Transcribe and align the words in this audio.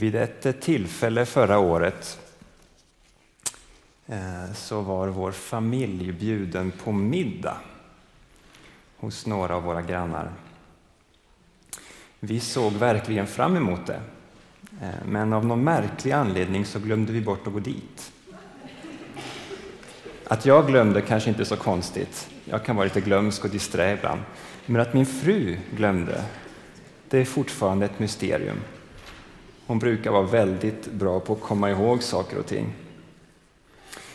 Vid 0.00 0.14
ett 0.14 0.60
tillfälle 0.60 1.26
förra 1.26 1.58
året 1.58 2.18
eh, 4.06 4.52
så 4.54 4.80
var 4.80 5.08
vår 5.08 5.32
familj 5.32 6.12
bjuden 6.12 6.72
på 6.84 6.92
middag 6.92 7.56
hos 8.96 9.26
några 9.26 9.56
av 9.56 9.62
våra 9.62 9.82
grannar. 9.82 10.32
Vi 12.20 12.40
såg 12.40 12.72
verkligen 12.72 13.26
fram 13.26 13.56
emot 13.56 13.86
det, 13.86 14.00
eh, 14.82 15.06
men 15.06 15.32
av 15.32 15.46
någon 15.46 15.64
märklig 15.64 16.12
anledning 16.12 16.64
så 16.64 16.78
glömde 16.78 17.12
vi 17.12 17.20
bort 17.20 17.46
att 17.46 17.52
gå 17.52 17.58
dit. 17.58 18.12
Att 20.24 20.46
jag 20.46 20.66
glömde 20.66 21.00
kanske 21.00 21.30
inte 21.30 21.42
är 21.42 21.44
så 21.44 21.56
konstigt. 21.56 22.30
Jag 22.44 22.64
kan 22.64 22.76
vara 22.76 22.84
lite 22.84 23.00
glömsk 23.00 23.44
och 23.44 23.50
disträ 23.50 23.92
ibland. 23.92 24.20
Men 24.66 24.80
att 24.80 24.94
min 24.94 25.06
fru 25.06 25.56
glömde, 25.76 26.24
det 27.08 27.18
är 27.18 27.24
fortfarande 27.24 27.86
ett 27.86 27.98
mysterium. 27.98 28.60
Hon 29.70 29.78
brukar 29.78 30.10
vara 30.10 30.22
väldigt 30.22 30.92
bra 30.92 31.20
på 31.20 31.32
att 31.32 31.40
komma 31.40 31.70
ihåg 31.70 32.02
saker 32.02 32.38
och 32.38 32.46
ting. 32.46 32.72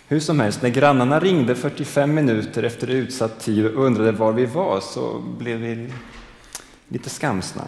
Hur 0.08 0.20
som 0.20 0.40
helst, 0.40 0.62
när 0.62 0.70
grannarna 0.70 1.20
ringde 1.20 1.56
45 1.56 2.14
minuter 2.14 2.64
efter 2.64 2.88
utsatt 2.88 3.40
tid 3.40 3.66
och 3.66 3.86
undrade 3.86 4.12
var 4.12 4.34
vi 4.34 4.46
var 4.46 4.80
så 4.80 5.20
blev 5.20 5.58
vi 5.58 5.92
lite 6.88 7.10
skamsna. 7.10 7.64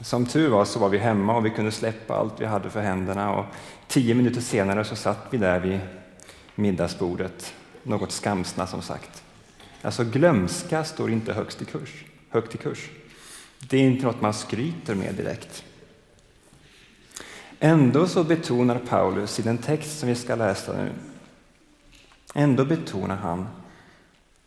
Som 0.00 0.26
tur 0.26 0.48
var 0.48 0.64
så 0.64 0.78
var 0.78 0.88
vi 0.88 0.98
hemma 0.98 1.36
och 1.36 1.46
vi 1.46 1.50
kunde 1.50 1.72
släppa 1.72 2.14
allt 2.14 2.40
vi 2.40 2.44
hade 2.44 2.70
för 2.70 2.80
händerna 2.80 3.34
och 3.34 3.44
tio 3.88 4.14
minuter 4.14 4.40
senare 4.40 4.84
så 4.84 4.96
satt 4.96 5.26
vi 5.30 5.38
där 5.38 5.60
vid 5.60 5.80
middagsbordet, 6.54 7.54
något 7.82 8.12
skamsna 8.12 8.66
som 8.66 8.82
sagt. 8.82 9.22
Alltså 9.82 10.04
glömska 10.04 10.84
står 10.84 11.10
inte 11.10 11.32
högst 11.32 11.62
i 11.62 11.64
kurs, 11.64 12.04
högt 12.30 12.54
i 12.54 12.58
kurs. 12.58 12.90
Det 13.58 13.76
är 13.76 13.82
inte 13.82 14.06
något 14.06 14.20
man 14.20 14.34
skryter 14.34 14.94
med 14.94 15.14
direkt. 15.14 15.64
Ändå 17.60 18.06
så 18.06 18.24
betonar 18.24 18.78
Paulus 18.78 19.38
i 19.38 19.42
den 19.42 19.58
text 19.58 19.98
som 19.98 20.08
vi 20.08 20.14
ska 20.14 20.34
läsa 20.34 20.76
nu, 20.76 20.92
ändå 22.34 22.64
betonar 22.64 23.16
han 23.16 23.48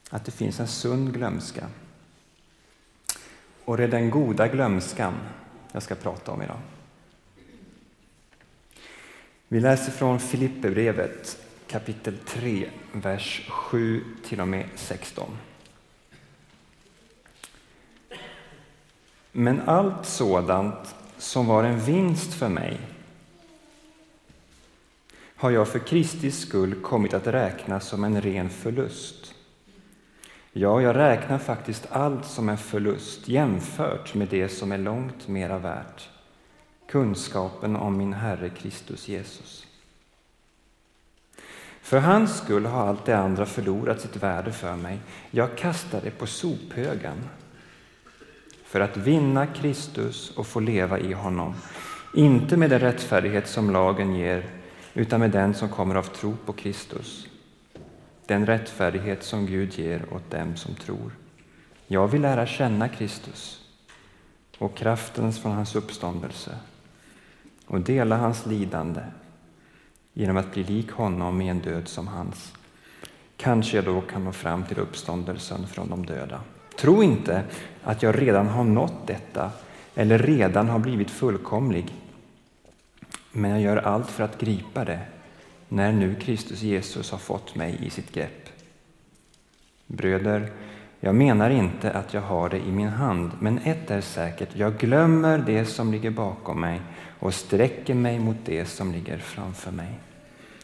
att 0.09 0.25
det 0.25 0.31
finns 0.31 0.59
en 0.59 0.67
sund 0.67 1.13
glömska. 1.13 1.67
Och 3.65 3.77
det 3.77 3.83
är 3.83 3.87
den 3.87 4.09
goda 4.09 4.47
glömskan 4.47 5.13
jag 5.71 5.83
ska 5.83 5.95
prata 5.95 6.31
om 6.31 6.41
idag. 6.41 6.59
Vi 9.47 9.59
läser 9.59 9.91
från 9.91 10.19
Filipperbrevet 10.19 11.37
kapitel 11.67 12.17
3, 12.25 12.69
vers 12.91 13.47
7 13.49 14.03
till 14.23 14.41
och 14.41 14.47
med 14.47 14.65
16. 14.75 15.37
Men 19.31 19.61
allt 19.61 20.05
sådant 20.05 20.95
som 21.17 21.47
var 21.47 21.63
en 21.63 21.79
vinst 21.79 22.33
för 22.33 22.49
mig 22.49 22.79
har 25.41 25.51
jag 25.51 25.67
för 25.67 25.79
Kristi 25.79 26.31
skull 26.31 26.75
kommit 26.81 27.13
att 27.13 27.27
räkna 27.27 27.79
som 27.79 28.03
en 28.03 28.21
ren 28.21 28.49
förlust. 28.49 29.33
Ja, 30.51 30.81
jag 30.81 30.95
räknar 30.95 31.37
faktiskt 31.37 31.87
allt 31.89 32.25
som 32.25 32.49
en 32.49 32.57
förlust 32.57 33.27
jämfört 33.27 34.13
med 34.13 34.27
det 34.27 34.49
som 34.49 34.71
är 34.71 34.77
långt 34.77 35.27
mera 35.27 35.57
värt, 35.57 36.09
kunskapen 36.87 37.75
om 37.75 37.97
min 37.97 38.13
Herre 38.13 38.49
Kristus 38.49 39.07
Jesus. 39.07 39.67
För 41.81 41.99
hans 41.99 42.37
skull 42.37 42.65
har 42.65 42.87
allt 42.87 43.05
det 43.05 43.17
andra 43.17 43.45
förlorat 43.45 44.01
sitt 44.01 44.15
värde 44.15 44.51
för 44.51 44.75
mig. 44.75 44.99
Jag 45.31 45.57
kastar 45.57 46.01
det 46.03 46.11
på 46.11 46.27
sophögen 46.27 47.29
för 48.65 48.79
att 48.79 48.97
vinna 48.97 49.47
Kristus 49.47 50.37
och 50.37 50.47
få 50.47 50.59
leva 50.59 50.99
i 50.99 51.13
honom. 51.13 51.55
Inte 52.15 52.57
med 52.57 52.69
den 52.69 52.79
rättfärdighet 52.79 53.47
som 53.47 53.69
lagen 53.69 54.15
ger, 54.15 54.60
utan 54.93 55.19
med 55.19 55.31
den 55.31 55.53
som 55.53 55.69
kommer 55.69 55.95
av 55.95 56.03
tro 56.03 56.35
på 56.45 56.53
Kristus. 56.53 57.27
Den 58.25 58.45
rättfärdighet 58.45 59.23
som 59.23 59.45
Gud 59.45 59.79
ger 59.79 60.13
åt 60.13 60.31
dem 60.31 60.55
som 60.55 60.75
tror. 60.75 61.11
Jag 61.87 62.07
vill 62.07 62.21
lära 62.21 62.45
känna 62.45 62.89
Kristus 62.89 63.61
och 64.57 64.77
kraften 64.77 65.33
från 65.33 65.51
hans 65.51 65.75
uppståndelse 65.75 66.57
och 67.65 67.81
dela 67.81 68.17
hans 68.17 68.45
lidande 68.45 69.01
genom 70.13 70.37
att 70.37 70.53
bli 70.53 70.63
lik 70.63 70.91
honom 70.91 71.41
i 71.41 71.49
en 71.49 71.59
död 71.59 71.87
som 71.87 72.07
hans. 72.07 72.53
Kanske 73.37 73.77
jag 73.77 73.85
då 73.85 74.01
kan 74.01 74.23
nå 74.23 74.31
fram 74.31 74.63
till 74.63 74.79
uppståndelsen 74.79 75.67
från 75.67 75.89
de 75.89 76.05
döda. 76.05 76.41
Tro 76.77 77.03
inte 77.03 77.43
att 77.83 78.03
jag 78.03 78.21
redan 78.21 78.47
har 78.47 78.63
nått 78.63 79.07
detta 79.07 79.51
eller 79.95 80.19
redan 80.19 80.69
har 80.69 80.79
blivit 80.79 81.11
fullkomlig. 81.11 81.93
Men 83.31 83.51
jag 83.51 83.61
gör 83.61 83.77
allt 83.77 84.09
för 84.09 84.23
att 84.23 84.39
gripa 84.39 84.85
det 84.85 84.99
när 85.69 85.91
nu 85.91 86.15
Kristus 86.15 86.61
Jesus 86.61 87.11
har 87.11 87.17
fått 87.17 87.55
mig 87.55 87.77
i 87.81 87.89
sitt 87.89 88.11
grepp. 88.11 88.49
Bröder, 89.87 90.51
jag 90.99 91.15
menar 91.15 91.49
inte 91.49 91.91
att 91.91 92.13
jag 92.13 92.21
har 92.21 92.49
det 92.49 92.59
i 92.59 92.71
min 92.71 92.87
hand, 92.87 93.31
men 93.39 93.57
ett 93.57 93.91
är 93.91 94.01
säkert, 94.01 94.49
jag 94.55 94.77
glömmer 94.77 95.37
det 95.37 95.65
som 95.65 95.91
ligger 95.91 96.11
bakom 96.11 96.61
mig 96.61 96.81
och 97.19 97.33
sträcker 97.33 97.93
mig 97.93 98.19
mot 98.19 98.37
det 98.45 98.65
som 98.65 98.91
ligger 98.91 99.17
framför 99.17 99.71
mig 99.71 99.99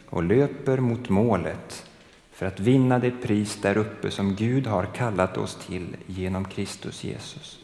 och 0.06 0.22
löper 0.22 0.78
mot 0.78 1.08
målet 1.08 1.86
för 2.32 2.46
att 2.46 2.60
vinna 2.60 2.98
det 2.98 3.10
pris 3.10 3.58
där 3.62 3.76
uppe 3.76 4.10
som 4.10 4.34
Gud 4.34 4.66
har 4.66 4.84
kallat 4.84 5.36
oss 5.36 5.58
till 5.66 5.96
genom 6.06 6.44
Kristus 6.44 7.04
Jesus. 7.04 7.58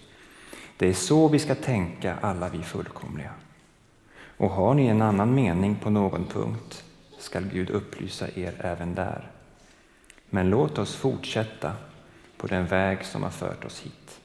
Det 0.76 0.88
är 0.88 0.92
så 0.92 1.28
vi 1.28 1.38
ska 1.38 1.54
tänka, 1.54 2.16
alla 2.20 2.48
vi 2.48 2.62
fullkomliga. 2.62 3.30
Och 4.36 4.50
har 4.50 4.74
ni 4.74 4.86
en 4.86 5.02
annan 5.02 5.34
mening 5.34 5.76
på 5.76 5.90
någon 5.90 6.24
punkt 6.24 6.84
skall 7.18 7.44
Gud 7.44 7.70
upplysa 7.70 8.28
er 8.34 8.54
även 8.58 8.94
där. 8.94 9.30
Men 10.30 10.50
låt 10.50 10.78
oss 10.78 10.94
fortsätta 10.94 11.72
på 12.36 12.46
den 12.46 12.66
väg 12.66 13.04
som 13.04 13.22
har 13.22 13.30
fört 13.30 13.64
oss 13.64 13.80
hit. 13.80 14.20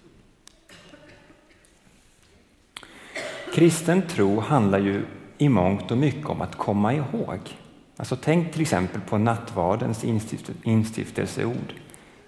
Kristen 3.53 4.01
tro 4.01 4.39
handlar 4.39 4.79
ju 4.79 5.05
i 5.37 5.49
mångt 5.49 5.91
och 5.91 5.97
mycket 5.97 6.25
om 6.29 6.41
att 6.41 6.55
komma 6.55 6.93
ihåg. 6.93 7.39
Alltså 7.97 8.15
tänk 8.15 8.51
till 8.51 8.61
exempel 8.61 9.01
på 9.01 9.17
nattvardens 9.17 10.03
instiftelseord. 10.63 11.73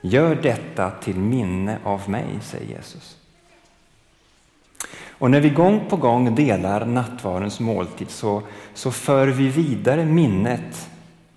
Gör 0.02 0.36
detta 0.36 0.92
till 0.92 1.20
minne 1.20 1.80
av 1.84 2.10
mig, 2.10 2.40
säger 2.42 2.76
Jesus. 2.76 3.21
Och 5.22 5.32
när 5.32 5.42
vi 5.42 5.50
gång 5.50 5.86
på 5.90 5.98
gång 5.98 6.36
delar 6.36 6.86
nattvarens 6.86 7.60
måltid 7.60 8.10
så, 8.10 8.44
så 8.74 8.92
för 8.92 9.28
vi 9.28 9.50
vidare 9.50 10.06
minnet 10.06 10.90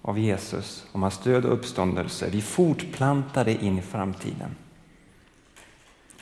av 0.03 0.19
Jesus, 0.19 0.87
om 0.93 1.03
hans 1.03 1.19
död 1.19 1.45
och 1.45 1.53
uppståndelse. 1.53 2.29
Vi 2.31 2.43
fortplantar 2.43 3.45
det 3.45 3.65
in 3.65 3.79
i 3.79 3.83
framtiden. 3.83 4.57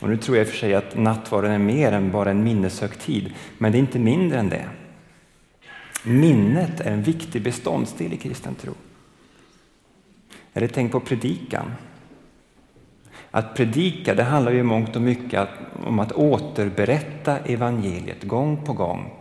Och 0.01 0.09
nu 0.09 0.17
tror 0.17 0.37
jag 0.37 0.47
i 0.47 0.49
och 0.49 0.53
för 0.53 0.59
sig 0.59 0.75
att 0.75 0.99
nattvarden 0.99 1.53
är 1.53 1.59
mer 1.59 1.93
än 1.93 2.11
bara 2.11 2.31
en 2.31 2.45
minneshögtid, 2.45 3.35
men 3.59 3.73
det 3.73 3.79
är 3.79 3.81
inte 3.81 3.99
mindre 3.99 4.39
än 4.39 4.49
det. 4.49 4.69
Minnet 6.05 6.81
är 6.81 6.93
en 6.93 7.03
viktig 7.03 7.43
beståndsdel 7.43 8.13
i 8.13 8.17
kristen 8.17 8.55
tro. 8.55 8.75
Eller 10.55 10.69
tänk 10.69 10.93
på 10.93 11.01
predikan. 11.01 11.73
Att 13.35 13.55
predika 13.55 14.15
det 14.15 14.23
handlar 14.23 14.53
ju 14.53 14.63
mångt 14.63 14.97
och 14.97 15.03
mycket 15.03 15.49
om 15.87 15.99
att 15.99 16.13
återberätta 16.13 17.39
evangeliet 17.39 18.23
gång 18.23 18.65
på 18.65 18.73
gång. 18.73 19.13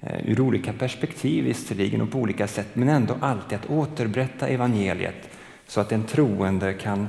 Eh, 0.00 0.30
ur 0.30 0.40
olika 0.40 0.72
perspektiv 0.72 1.44
visserligen 1.44 2.00
och 2.00 2.10
på 2.10 2.18
olika 2.18 2.46
sätt, 2.46 2.68
men 2.72 2.88
ändå 2.88 3.16
alltid 3.20 3.58
att 3.58 3.70
återberätta 3.70 4.48
evangeliet 4.48 5.28
så 5.66 5.80
att 5.80 5.92
en 5.92 6.04
troende 6.04 6.72
kan 6.72 7.08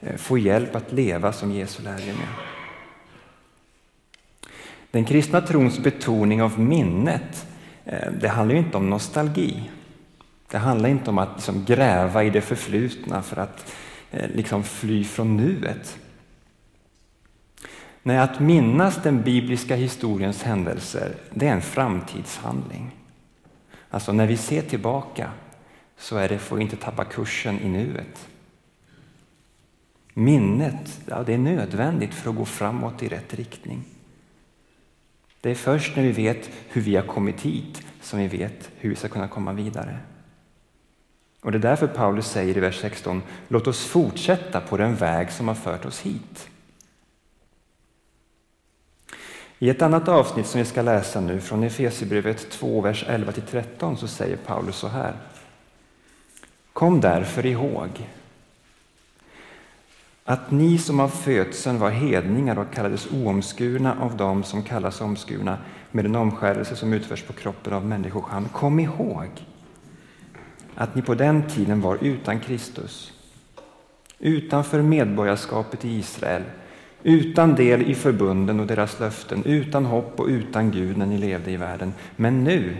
eh, 0.00 0.16
få 0.16 0.38
hjälp 0.38 0.76
att 0.76 0.92
leva 0.92 1.32
som 1.32 1.52
Jesu 1.52 1.82
lärjunge. 1.82 2.28
Den 4.90 5.04
kristna 5.04 5.40
trons 5.40 5.78
betoning 5.78 6.42
av 6.42 6.60
minnet 6.60 7.46
eh, 7.84 8.10
det 8.20 8.28
handlar 8.28 8.56
inte 8.56 8.76
om 8.76 8.90
nostalgi. 8.90 9.70
Det 10.50 10.58
handlar 10.58 10.88
inte 10.88 11.10
om 11.10 11.18
att 11.18 11.32
liksom 11.34 11.64
gräva 11.64 12.24
i 12.24 12.30
det 12.30 12.40
förflutna 12.40 13.22
för 13.22 13.36
att 13.36 13.58
eh, 13.58 13.85
Eh, 14.10 14.30
liksom 14.30 14.64
fly 14.64 15.04
från 15.04 15.36
nuet. 15.36 15.98
Nej, 18.02 18.18
att 18.18 18.40
minnas 18.40 19.02
den 19.02 19.22
bibliska 19.22 19.76
historiens 19.76 20.42
händelser, 20.42 21.14
det 21.30 21.48
är 21.48 21.52
en 21.52 21.62
framtidshandling. 21.62 22.90
Alltså 23.90 24.12
när 24.12 24.26
vi 24.26 24.36
ser 24.36 24.62
tillbaka 24.62 25.30
så 25.96 26.16
är 26.16 26.28
det 26.28 26.38
för 26.38 26.56
att 26.56 26.62
inte 26.62 26.76
tappa 26.76 27.04
kursen 27.04 27.60
i 27.60 27.68
nuet. 27.68 28.28
Minnet, 30.14 31.00
ja, 31.06 31.22
det 31.22 31.34
är 31.34 31.38
nödvändigt 31.38 32.14
för 32.14 32.30
att 32.30 32.36
gå 32.36 32.44
framåt 32.44 33.02
i 33.02 33.08
rätt 33.08 33.34
riktning. 33.34 33.84
Det 35.40 35.50
är 35.50 35.54
först 35.54 35.96
när 35.96 36.02
vi 36.02 36.12
vet 36.12 36.50
hur 36.68 36.80
vi 36.80 36.96
har 36.96 37.02
kommit 37.02 37.40
hit 37.40 37.82
som 38.00 38.18
vi 38.18 38.28
vet 38.28 38.70
hur 38.76 38.90
vi 38.90 38.96
ska 38.96 39.08
kunna 39.08 39.28
komma 39.28 39.52
vidare. 39.52 39.98
Och 41.46 41.52
Det 41.52 41.58
är 41.58 41.62
därför 41.62 41.86
Paulus 41.86 42.26
säger 42.26 42.56
i 42.56 42.60
vers 42.60 42.80
16, 42.80 43.22
låt 43.48 43.66
oss 43.66 43.86
fortsätta 43.86 44.60
på 44.60 44.76
den 44.76 44.94
väg 44.94 45.32
som 45.32 45.48
har 45.48 45.54
fört 45.54 45.84
oss 45.84 46.00
hit. 46.00 46.48
I 49.58 49.70
ett 49.70 49.82
annat 49.82 50.08
avsnitt 50.08 50.46
som 50.46 50.58
vi 50.58 50.64
ska 50.64 50.82
läsa 50.82 51.20
nu 51.20 51.40
från 51.40 51.62
Efesierbrevet 51.62 52.50
2, 52.50 52.80
vers 52.80 53.04
11-13 53.08 53.96
så 53.96 54.08
säger 54.08 54.36
Paulus 54.36 54.76
så 54.76 54.88
här. 54.88 55.14
Kom 56.72 57.00
därför 57.00 57.46
ihåg 57.46 58.08
att 60.24 60.50
ni 60.50 60.78
som 60.78 61.00
av 61.00 61.08
födseln 61.08 61.78
var 61.78 61.90
hedningar 61.90 62.58
och 62.58 62.74
kallades 62.74 63.06
oomskurna 63.12 63.96
av 64.00 64.16
dem 64.16 64.44
som 64.44 64.62
kallas 64.62 65.00
omskurna 65.00 65.58
med 65.90 66.04
den 66.04 66.16
omskärelse 66.16 66.76
som 66.76 66.92
utförs 66.92 67.22
på 67.22 67.32
kroppen 67.32 67.72
av 67.72 67.86
människohand. 67.86 68.52
Kom 68.52 68.80
ihåg 68.80 69.28
att 70.76 70.94
ni 70.94 71.02
på 71.02 71.14
den 71.14 71.48
tiden 71.48 71.80
var 71.80 71.98
utan 72.00 72.40
Kristus, 72.40 73.12
utanför 74.18 74.82
medborgarskapet 74.82 75.84
i 75.84 75.88
Israel, 75.88 76.42
utan 77.02 77.54
del 77.54 77.82
i 77.82 77.94
förbunden 77.94 78.60
och 78.60 78.66
deras 78.66 79.00
löften, 79.00 79.44
utan 79.44 79.84
hopp 79.84 80.20
och 80.20 80.26
utan 80.26 80.70
Gud 80.70 80.96
när 80.96 81.06
ni 81.06 81.18
levde 81.18 81.50
i 81.50 81.56
världen. 81.56 81.94
Men 82.16 82.44
nu, 82.44 82.76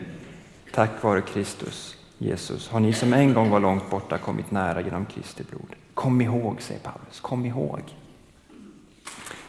tack 0.72 1.02
vare 1.02 1.20
Kristus, 1.20 1.96
Jesus, 2.18 2.68
har 2.68 2.80
ni 2.80 2.92
som 2.92 3.12
en 3.12 3.34
gång 3.34 3.50
var 3.50 3.60
långt 3.60 3.90
borta 3.90 4.18
kommit 4.18 4.50
nära 4.50 4.80
genom 4.80 5.06
Kristi 5.06 5.44
blod. 5.50 5.74
Kom 5.94 6.20
ihåg, 6.20 6.62
säger 6.62 6.80
Paulus, 6.80 7.20
kom 7.20 7.46
ihåg. 7.46 7.80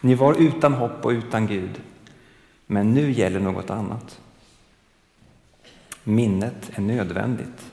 Ni 0.02 0.16
var 0.16 0.42
utan 0.42 0.74
hopp 0.74 1.06
och 1.06 1.10
utan 1.10 1.48
Gud, 1.48 1.82
men 2.68 2.94
nu 2.94 3.12
gäller 3.12 3.40
något 3.40 3.70
annat. 3.70 4.20
Minnet 6.04 6.72
är 6.76 6.82
nödvändigt 6.82 7.72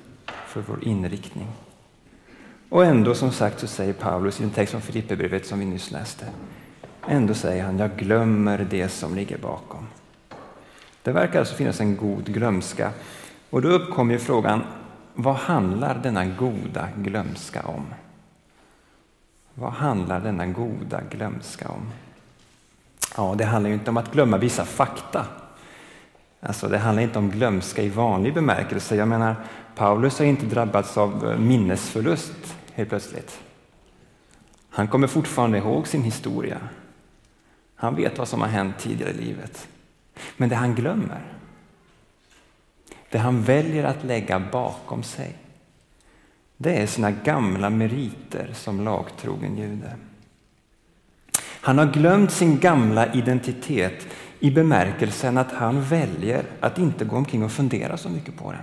för 0.55 0.73
vår 0.73 0.85
inriktning. 0.85 1.47
Och 2.69 2.85
ändå, 2.85 3.15
som 3.15 3.33
sagt, 3.33 3.61
så 3.61 3.67
säger 3.67 3.93
Paulus 3.93 4.41
i 4.41 4.43
den 4.43 4.53
text 4.53 4.71
från 4.71 4.81
Filipperbrevet 4.81 5.47
som 5.47 5.59
vi 5.59 5.65
nyss 5.65 5.91
läste, 5.91 6.27
ändå 7.09 7.35
säger 7.35 7.65
han, 7.65 7.79
jag 7.79 7.97
glömmer 7.97 8.67
det 8.71 8.89
som 8.89 9.15
ligger 9.15 9.39
bakom. 9.39 9.87
Det 11.03 11.13
verkar 11.13 11.39
alltså 11.39 11.55
finnas 11.55 11.81
en 11.81 11.97
god 11.97 12.25
glömska. 12.25 12.91
Och 13.51 13.63
då 13.63 13.69
uppkommer 13.69 14.13
ju 14.13 14.19
frågan, 14.19 14.63
vad 15.15 15.37
handlar 15.37 15.99
denna 16.03 16.25
goda 16.27 16.89
glömska 16.97 17.63
om? 17.63 17.87
Vad 19.55 19.73
handlar 19.73 20.21
denna 20.21 20.47
goda 20.47 21.01
glömska 21.11 21.69
om? 21.69 21.93
Ja, 23.17 23.35
det 23.39 23.45
handlar 23.45 23.69
ju 23.69 23.75
inte 23.75 23.91
om 23.91 23.97
att 23.97 24.13
glömma 24.13 24.39
vissa 24.39 24.65
fakta. 24.65 25.27
Alltså, 26.47 26.69
det 26.69 26.79
handlar 26.79 27.03
inte 27.03 27.19
om 27.19 27.31
glömska 27.31 27.83
i 27.83 27.89
vanlig 27.89 28.35
bemärkelse. 28.35 28.97
Jag 28.97 29.09
menar, 29.09 29.37
Paulus 29.75 30.19
har 30.19 30.27
inte 30.27 30.47
drabbats 30.47 30.99
av 30.99 31.31
eh, 31.31 31.39
minnesförlust 31.39 32.57
helt 32.75 32.89
plötsligt. 32.89 33.41
Han 34.71 34.89
kommer 34.89 35.07
fortfarande 35.07 35.59
ihåg 35.59 35.89
sin 35.89 36.03
historia. 36.03 36.59
Han 37.75 37.97
vet 37.97 38.19
vad 38.19 38.29
som 38.29 38.41
har 38.41 38.49
hänt 38.49 38.79
tidigare 38.79 39.11
i 39.11 39.25
livet. 39.25 39.69
Men 40.37 40.49
det 40.49 40.55
han 40.55 40.75
glömmer, 40.75 41.21
det 43.11 43.19
han 43.19 43.43
väljer 43.43 43.85
att 43.85 44.05
lägga 44.05 44.41
bakom 44.41 45.03
sig, 45.03 45.37
det 46.57 46.77
är 46.77 46.87
sina 46.87 47.11
gamla 47.11 47.71
meriter 47.71 48.51
som 48.55 48.85
lagtrogen 48.85 49.57
jude. 49.57 49.97
Han 51.61 51.79
har 51.79 51.93
glömt 51.93 52.33
sin 52.33 52.59
gamla 52.59 53.15
identitet 53.15 54.07
i 54.45 54.51
bemärkelsen 54.51 55.39
att 55.39 55.53
han 55.53 55.83
väljer 55.83 56.45
att 56.61 56.79
inte 56.79 57.05
gå 57.05 57.17
omkring 57.17 57.45
och 57.45 57.53
fundera 57.53 57.97
så 57.97 58.09
mycket 58.09 58.37
på 58.37 58.53
den. 58.53 58.61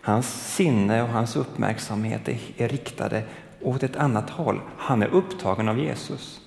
Hans 0.00 0.54
sinne 0.54 1.02
och 1.02 1.08
hans 1.08 1.36
uppmärksamhet 1.36 2.28
är 2.56 2.68
riktade 2.68 3.24
åt 3.60 3.82
ett 3.82 3.96
annat 3.96 4.30
håll. 4.30 4.60
Han 4.76 5.02
är 5.02 5.06
upptagen 5.06 5.68
av 5.68 5.78
Jesus. 5.78 6.40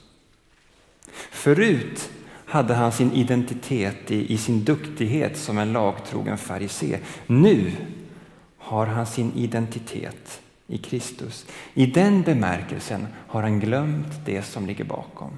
Förut 1.31 2.09
hade 2.45 2.73
han 2.73 2.91
sin 2.91 3.11
identitet 3.11 4.11
i, 4.11 4.33
i 4.33 4.37
sin 4.37 4.63
duktighet 4.63 5.37
som 5.37 5.57
en 5.57 5.73
lagtrogen 5.73 6.37
farisé. 6.37 6.99
Nu 7.27 7.71
har 8.57 8.85
han 8.85 9.05
sin 9.05 9.33
identitet 9.35 10.41
i 10.67 10.77
Kristus. 10.77 11.45
I 11.73 11.85
den 11.85 12.21
bemärkelsen 12.21 13.07
har 13.27 13.41
han 13.41 13.59
glömt 13.59 14.25
det 14.25 14.41
som 14.41 14.67
ligger 14.67 14.83
bakom. 14.83 15.37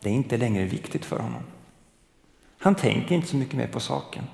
Det 0.00 0.08
är 0.08 0.12
inte 0.12 0.36
längre 0.36 0.64
viktigt 0.64 1.04
för 1.04 1.18
honom. 1.18 1.42
Han 2.58 2.74
tänker 2.74 3.14
inte 3.14 3.28
så 3.28 3.36
mycket 3.36 3.54
mer 3.54 3.66
på 3.66 3.80
saken. 3.80 4.24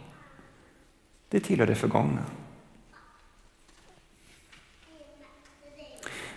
Det 1.28 1.40
tillhör 1.40 1.66
det 1.66 1.74
förgångna. 1.74 2.24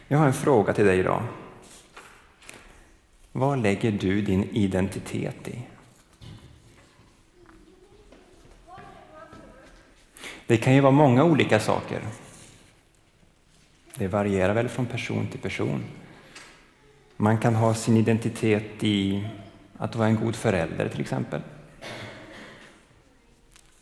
Jag 0.07 0.17
har 0.17 0.25
en 0.25 0.33
fråga 0.33 0.73
till 0.73 0.85
dig 0.85 0.99
idag. 0.99 1.23
Vad 3.31 3.59
lägger 3.59 3.91
du 3.91 4.21
din 4.21 4.43
identitet 4.43 5.47
i? 5.47 5.61
Det 10.45 10.57
kan 10.57 10.73
ju 10.73 10.81
vara 10.81 10.91
många 10.91 11.23
olika 11.23 11.59
saker. 11.59 12.01
Det 13.95 14.07
varierar 14.07 14.53
väl 14.53 14.69
från 14.69 14.85
person 14.85 15.27
till 15.27 15.39
person. 15.39 15.83
Man 17.21 17.38
kan 17.38 17.56
ha 17.56 17.74
sin 17.74 17.98
identitet 17.98 18.83
i 18.83 19.27
att 19.77 19.95
vara 19.95 20.07
en 20.07 20.16
god 20.16 20.36
förälder 20.36 20.89
till 20.89 21.01
exempel. 21.01 21.42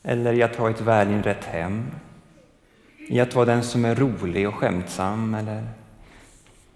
Eller 0.04 0.34
i 0.34 0.44
att 0.44 0.56
ha 0.56 0.69
ett 0.69 0.81
välinrett 0.81 1.45
hem. 1.45 1.86
I 2.98 3.19
att 3.19 3.36
vara 3.36 3.45
den 3.45 3.63
som 3.63 3.86
är 3.86 3.95
rolig 3.95 4.48
och 4.48 4.56
skämtsam 4.56 5.34
eller 5.34 5.63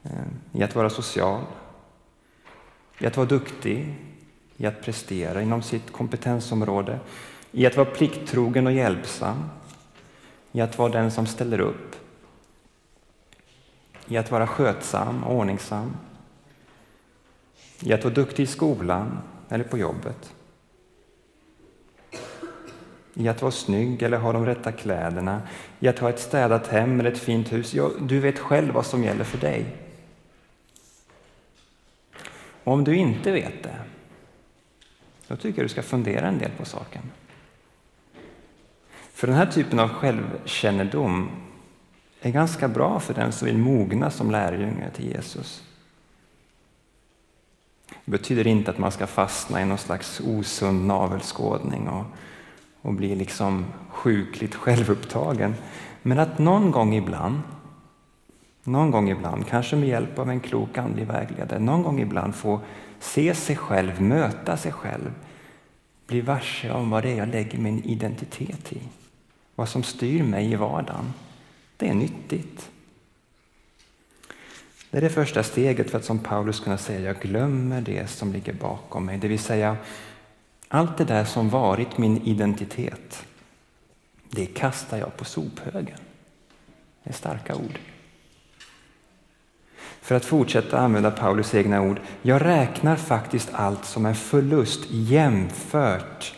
eh, 0.04 0.12
i 0.52 0.64
att 0.64 0.76
vara 0.76 0.90
social. 0.90 1.42
I 3.00 3.06
att 3.06 3.18
vara 3.18 3.28
duktig, 3.28 3.96
i 4.58 4.66
att 4.66 4.82
prestera 4.82 5.42
inom 5.42 5.62
sitt 5.62 5.92
kompetensområde. 5.92 7.00
I 7.52 7.66
att 7.66 7.78
vara 7.78 7.90
plikttrogen 7.90 8.68
och 8.68 8.74
hjälpsam. 8.74 9.50
I 10.52 10.62
att 10.62 10.78
vara 10.78 10.92
den 10.92 11.12
som 11.12 11.26
ställer 11.26 11.60
upp. 11.60 11.96
I 14.08 14.18
att 14.18 14.32
vara 14.32 14.48
skötsam 14.48 15.24
och 15.24 15.36
ordningsam. 15.36 15.92
I 17.84 17.94
att 17.94 18.04
vara 18.04 18.14
duktig 18.14 18.44
i 18.44 18.48
skolan 18.48 19.20
eller 19.50 19.64
på 19.64 19.78
jobbet 19.78 20.34
i 23.14 23.28
att 23.28 23.42
vara 23.42 23.52
snygg 23.52 24.02
eller 24.02 24.18
ha 24.18 24.34
de 24.34 24.46
rätta 24.46 24.72
kläderna, 24.72 25.42
i 25.80 25.88
att 25.88 26.00
ha 26.00 26.10
ett 26.10 26.20
städat 26.20 26.68
hem 26.68 27.00
eller 27.00 27.12
ett 27.12 27.20
fint 27.20 27.54
hus. 27.54 27.74
Ja, 27.74 27.90
du 28.00 28.20
vet 28.20 28.40
själv 28.40 28.74
vad 28.74 28.86
som 28.86 29.04
gäller 29.04 29.24
för 29.24 29.38
dig. 29.38 29.66
om 32.64 32.84
du 32.84 32.96
inte 32.96 33.32
vet 33.32 33.64
det, 33.64 33.76
då 35.28 35.36
tycker 35.36 35.60
jag 35.60 35.66
du 35.66 35.70
ska 35.70 35.82
fundera 35.82 36.28
en 36.28 36.38
del 36.38 36.52
på 36.58 36.66
saken. 36.66 37.02
För 39.14 39.28
den 39.28 39.36
här 39.36 39.46
typen 39.46 39.80
av 39.80 39.90
självkännedom 39.90 41.30
är 42.22 42.32
ganska 42.32 42.68
bra 42.68 43.00
för 43.00 43.14
den 43.14 43.32
som 43.32 43.46
vill 43.46 43.58
mogna 43.58 44.12
som 44.12 44.32
lärjunge 44.32 44.90
till 44.90 45.08
Jesus. 45.08 45.64
Det 48.06 48.12
betyder 48.12 48.48
inte 48.48 48.72
att 48.72 48.78
man 48.78 48.92
ska 48.92 49.08
fastna 49.08 49.62
i 49.62 49.66
någon 49.66 49.78
slags 49.78 50.20
osund 50.20 50.88
navelskådning 50.88 51.88
och 51.90 52.06
och 52.82 52.94
bli 52.94 53.16
liksom 53.16 53.66
sjukligt 53.90 54.56
självupptagen. 54.56 55.56
Men 56.02 56.20
att 56.20 56.40
någon 56.40 56.72
gång 56.72 56.96
ibland, 56.96 57.42
någon 58.64 58.92
gång 58.92 59.10
ibland, 59.10 59.48
kanske 59.48 59.76
med 59.76 59.90
hjälp 59.90 60.20
av 60.20 60.30
en 60.30 60.40
klok 60.40 60.78
andlig 60.78 61.08
vägledare, 61.08 61.60
någon 61.60 61.84
gång 61.84 62.00
ibland 62.00 62.36
få 62.36 62.60
se 63.00 63.36
sig 63.36 63.56
själv, 63.56 64.02
möta 64.02 64.58
sig 64.58 64.72
själv, 64.72 65.14
bli 66.08 66.22
varse 66.22 66.72
om 66.72 66.90
vad 66.90 67.04
det 67.04 67.12
är 67.12 67.18
jag 67.18 67.30
lägger 67.30 67.58
min 67.58 67.84
identitet 67.84 68.74
i, 68.74 68.82
vad 69.56 69.70
som 69.70 69.84
styr 69.84 70.24
mig 70.24 70.52
i 70.52 70.56
vardagen. 70.56 71.14
Det 71.78 71.90
är 71.90 71.94
nyttigt. 71.94 72.70
Det 74.92 74.98
är 74.98 75.02
det 75.02 75.10
första 75.10 75.44
steget 75.44 75.92
för 75.92 75.98
att 75.98 76.06
som 76.06 76.20
Paulus 76.20 76.60
kunna 76.60 76.78
säga, 76.78 77.00
jag 77.00 77.20
glömmer 77.20 77.82
det 77.82 78.10
som 78.10 78.34
ligger 78.34 78.54
bakom 78.54 79.06
mig. 79.06 79.18
Det 79.18 79.28
vill 79.28 79.40
säga, 79.40 79.78
allt 80.68 80.98
det 80.98 81.06
där 81.06 81.26
som 81.26 81.50
varit 81.50 81.98
min 81.98 82.22
identitet, 82.22 83.26
det 84.30 84.46
kastar 84.46 84.98
jag 84.98 85.18
på 85.18 85.26
sophögen. 85.26 85.98
Det 87.04 87.10
är 87.10 87.14
starka 87.14 87.56
ord. 87.56 87.80
För 90.02 90.16
att 90.16 90.26
fortsätta 90.26 90.80
använda 90.80 91.12
Paulus 91.12 91.56
egna 91.56 91.82
ord, 91.82 92.00
jag 92.22 92.46
räknar 92.46 92.96
faktiskt 92.96 93.50
allt 93.52 93.86
som 93.86 94.06
en 94.06 94.16
förlust 94.16 94.86
jämfört 94.90 96.36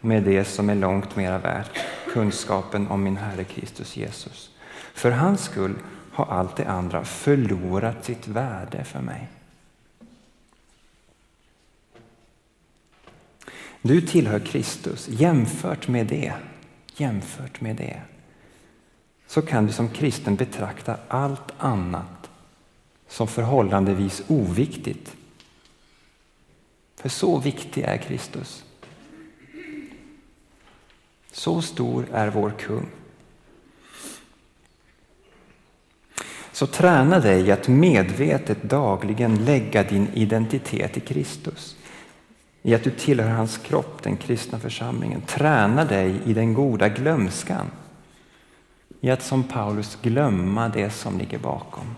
med 0.00 0.22
det 0.22 0.44
som 0.44 0.70
är 0.70 0.74
långt 0.74 1.16
mera 1.16 1.38
värt, 1.38 1.70
kunskapen 2.12 2.88
om 2.88 3.02
min 3.02 3.16
Herre 3.16 3.44
Kristus 3.44 3.96
Jesus. 3.96 4.50
För 4.94 5.10
hans 5.10 5.44
skull 5.44 5.74
har 6.18 6.26
allt 6.26 6.56
det 6.56 6.64
andra 6.64 7.04
förlorat 7.04 8.04
sitt 8.04 8.28
värde 8.28 8.84
för 8.84 9.00
mig. 9.00 9.28
Du 13.82 14.00
tillhör 14.00 14.40
Kristus. 14.40 15.08
Jämfört 15.08 15.88
med 15.88 16.06
det, 16.06 16.34
jämfört 16.96 17.60
med 17.60 17.76
det, 17.76 18.00
så 19.26 19.42
kan 19.42 19.66
du 19.66 19.72
som 19.72 19.88
kristen 19.88 20.36
betrakta 20.36 20.96
allt 21.08 21.52
annat 21.58 22.30
som 23.08 23.28
förhållandevis 23.28 24.22
oviktigt 24.28 25.16
För 26.96 27.08
så 27.08 27.38
viktig 27.38 27.82
är 27.82 27.96
Kristus. 27.96 28.64
Så 31.32 31.62
stor 31.62 32.06
är 32.12 32.30
vår 32.30 32.50
kung. 32.50 32.97
Så 36.58 36.66
träna 36.66 37.20
dig 37.20 37.52
att 37.52 37.68
medvetet 37.68 38.62
dagligen 38.62 39.44
lägga 39.44 39.82
din 39.82 40.08
identitet 40.14 40.96
i 40.96 41.00
Kristus. 41.00 41.76
I 42.62 42.74
att 42.74 42.84
du 42.84 42.90
tillhör 42.90 43.30
hans 43.30 43.58
kropp, 43.58 44.02
den 44.02 44.16
kristna 44.16 44.58
församlingen. 44.58 45.20
Träna 45.20 45.84
dig 45.84 46.20
i 46.24 46.34
den 46.34 46.54
goda 46.54 46.88
glömskan. 46.88 47.70
I 49.00 49.10
att 49.10 49.22
som 49.22 49.44
Paulus 49.44 49.98
glömma 50.02 50.68
det 50.68 50.90
som 50.90 51.18
ligger 51.18 51.38
bakom 51.38 51.96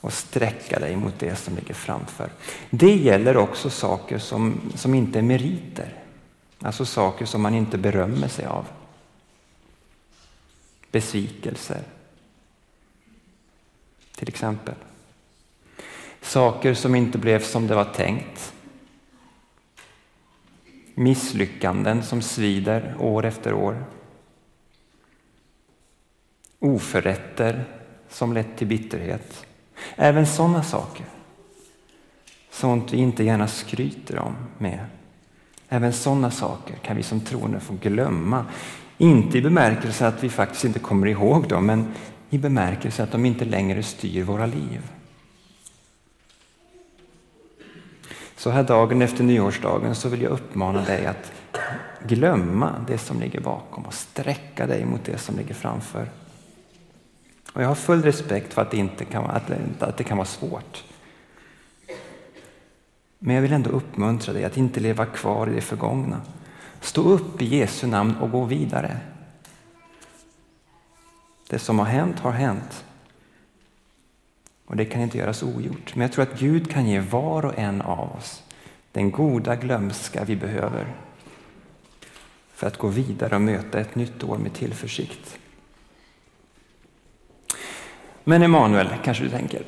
och 0.00 0.12
sträcka 0.12 0.78
dig 0.78 0.96
mot 0.96 1.18
det 1.18 1.36
som 1.36 1.56
ligger 1.56 1.74
framför. 1.74 2.30
Det 2.70 2.94
gäller 2.94 3.36
också 3.36 3.70
saker 3.70 4.18
som, 4.18 4.60
som 4.74 4.94
inte 4.94 5.18
är 5.18 5.22
meriter. 5.22 5.94
Alltså 6.58 6.84
saker 6.84 7.26
som 7.26 7.42
man 7.42 7.54
inte 7.54 7.78
berömmer 7.78 8.28
sig 8.28 8.46
av. 8.46 8.66
Besvikelser. 10.90 11.82
Till 14.22 14.28
exempel. 14.28 14.74
Saker 16.20 16.74
som 16.74 16.94
inte 16.94 17.18
blev 17.18 17.42
som 17.42 17.66
det 17.66 17.74
var 17.74 17.84
tänkt. 17.84 18.52
Misslyckanden 20.94 22.02
som 22.02 22.22
svider 22.22 22.96
år 22.98 23.24
efter 23.24 23.52
år. 23.52 23.84
Oförrätter 26.58 27.64
som 28.08 28.32
lett 28.32 28.56
till 28.56 28.66
bitterhet. 28.66 29.46
Även 29.96 30.26
sådana 30.26 30.62
saker. 30.62 31.06
Sånt 32.50 32.92
vi 32.92 32.96
inte 32.96 33.24
gärna 33.24 33.48
skryter 33.48 34.18
om 34.18 34.36
med. 34.58 34.86
Även 35.68 35.92
sådana 35.92 36.30
saker 36.30 36.76
kan 36.76 36.96
vi 36.96 37.02
som 37.02 37.20
troende 37.20 37.60
få 37.60 37.74
glömma. 37.82 38.46
Inte 38.98 39.38
i 39.38 39.42
bemärkelse 39.42 40.06
att 40.06 40.24
vi 40.24 40.28
faktiskt 40.28 40.64
inte 40.64 40.78
kommer 40.78 41.06
ihåg 41.06 41.48
dem, 41.48 41.66
men 41.66 41.94
i 42.32 42.38
bemärkelse 42.38 43.02
att 43.02 43.12
de 43.12 43.26
inte 43.26 43.44
längre 43.44 43.82
styr 43.82 44.22
våra 44.22 44.46
liv. 44.46 44.90
Så 48.36 48.50
här 48.50 48.62
dagen 48.62 49.02
efter 49.02 49.24
nyårsdagen 49.24 49.94
så 49.94 50.08
vill 50.08 50.22
jag 50.22 50.32
uppmana 50.32 50.84
dig 50.84 51.06
att 51.06 51.32
glömma 52.06 52.84
det 52.86 52.98
som 52.98 53.20
ligger 53.20 53.40
bakom 53.40 53.86
och 53.86 53.94
sträcka 53.94 54.66
dig 54.66 54.84
mot 54.84 55.04
det 55.04 55.18
som 55.18 55.36
ligger 55.36 55.54
framför. 55.54 56.08
Och 57.52 57.62
jag 57.62 57.68
har 57.68 57.74
full 57.74 58.02
respekt 58.02 58.54
för 58.54 58.62
att 58.62 58.70
det, 58.70 58.76
inte 58.76 59.04
kan, 59.04 59.24
att 59.24 59.46
det, 59.46 59.86
att 59.86 59.96
det 59.96 60.04
kan 60.04 60.16
vara 60.16 60.26
svårt. 60.26 60.84
Men 63.18 63.34
jag 63.34 63.42
vill 63.42 63.52
ändå 63.52 63.70
uppmuntra 63.70 64.32
dig 64.32 64.44
att 64.44 64.56
inte 64.56 64.80
leva 64.80 65.06
kvar 65.06 65.46
i 65.46 65.54
det 65.54 65.60
förgångna. 65.60 66.20
Stå 66.80 67.02
upp 67.02 67.42
i 67.42 67.56
Jesu 67.56 67.86
namn 67.86 68.16
och 68.16 68.30
gå 68.30 68.44
vidare. 68.44 69.00
Det 71.52 71.58
som 71.58 71.78
har 71.78 71.86
hänt 71.86 72.18
har 72.18 72.32
hänt. 72.32 72.84
Och 74.66 74.76
det 74.76 74.84
kan 74.84 75.02
inte 75.02 75.18
göras 75.18 75.42
ogjort. 75.42 75.94
Men 75.94 76.02
jag 76.02 76.12
tror 76.12 76.22
att 76.22 76.38
Gud 76.38 76.70
kan 76.70 76.88
ge 76.88 77.00
var 77.00 77.44
och 77.44 77.58
en 77.58 77.82
av 77.82 78.16
oss 78.16 78.42
den 78.92 79.10
goda 79.10 79.56
glömska 79.56 80.24
vi 80.24 80.36
behöver 80.36 80.86
för 82.54 82.66
att 82.66 82.78
gå 82.78 82.88
vidare 82.88 83.34
och 83.34 83.40
möta 83.40 83.80
ett 83.80 83.94
nytt 83.94 84.24
år 84.24 84.38
med 84.38 84.52
tillförsikt. 84.52 85.38
Men 88.24 88.42
Emanuel, 88.42 88.88
kanske 89.04 89.24
du 89.24 89.30
tänker. 89.30 89.62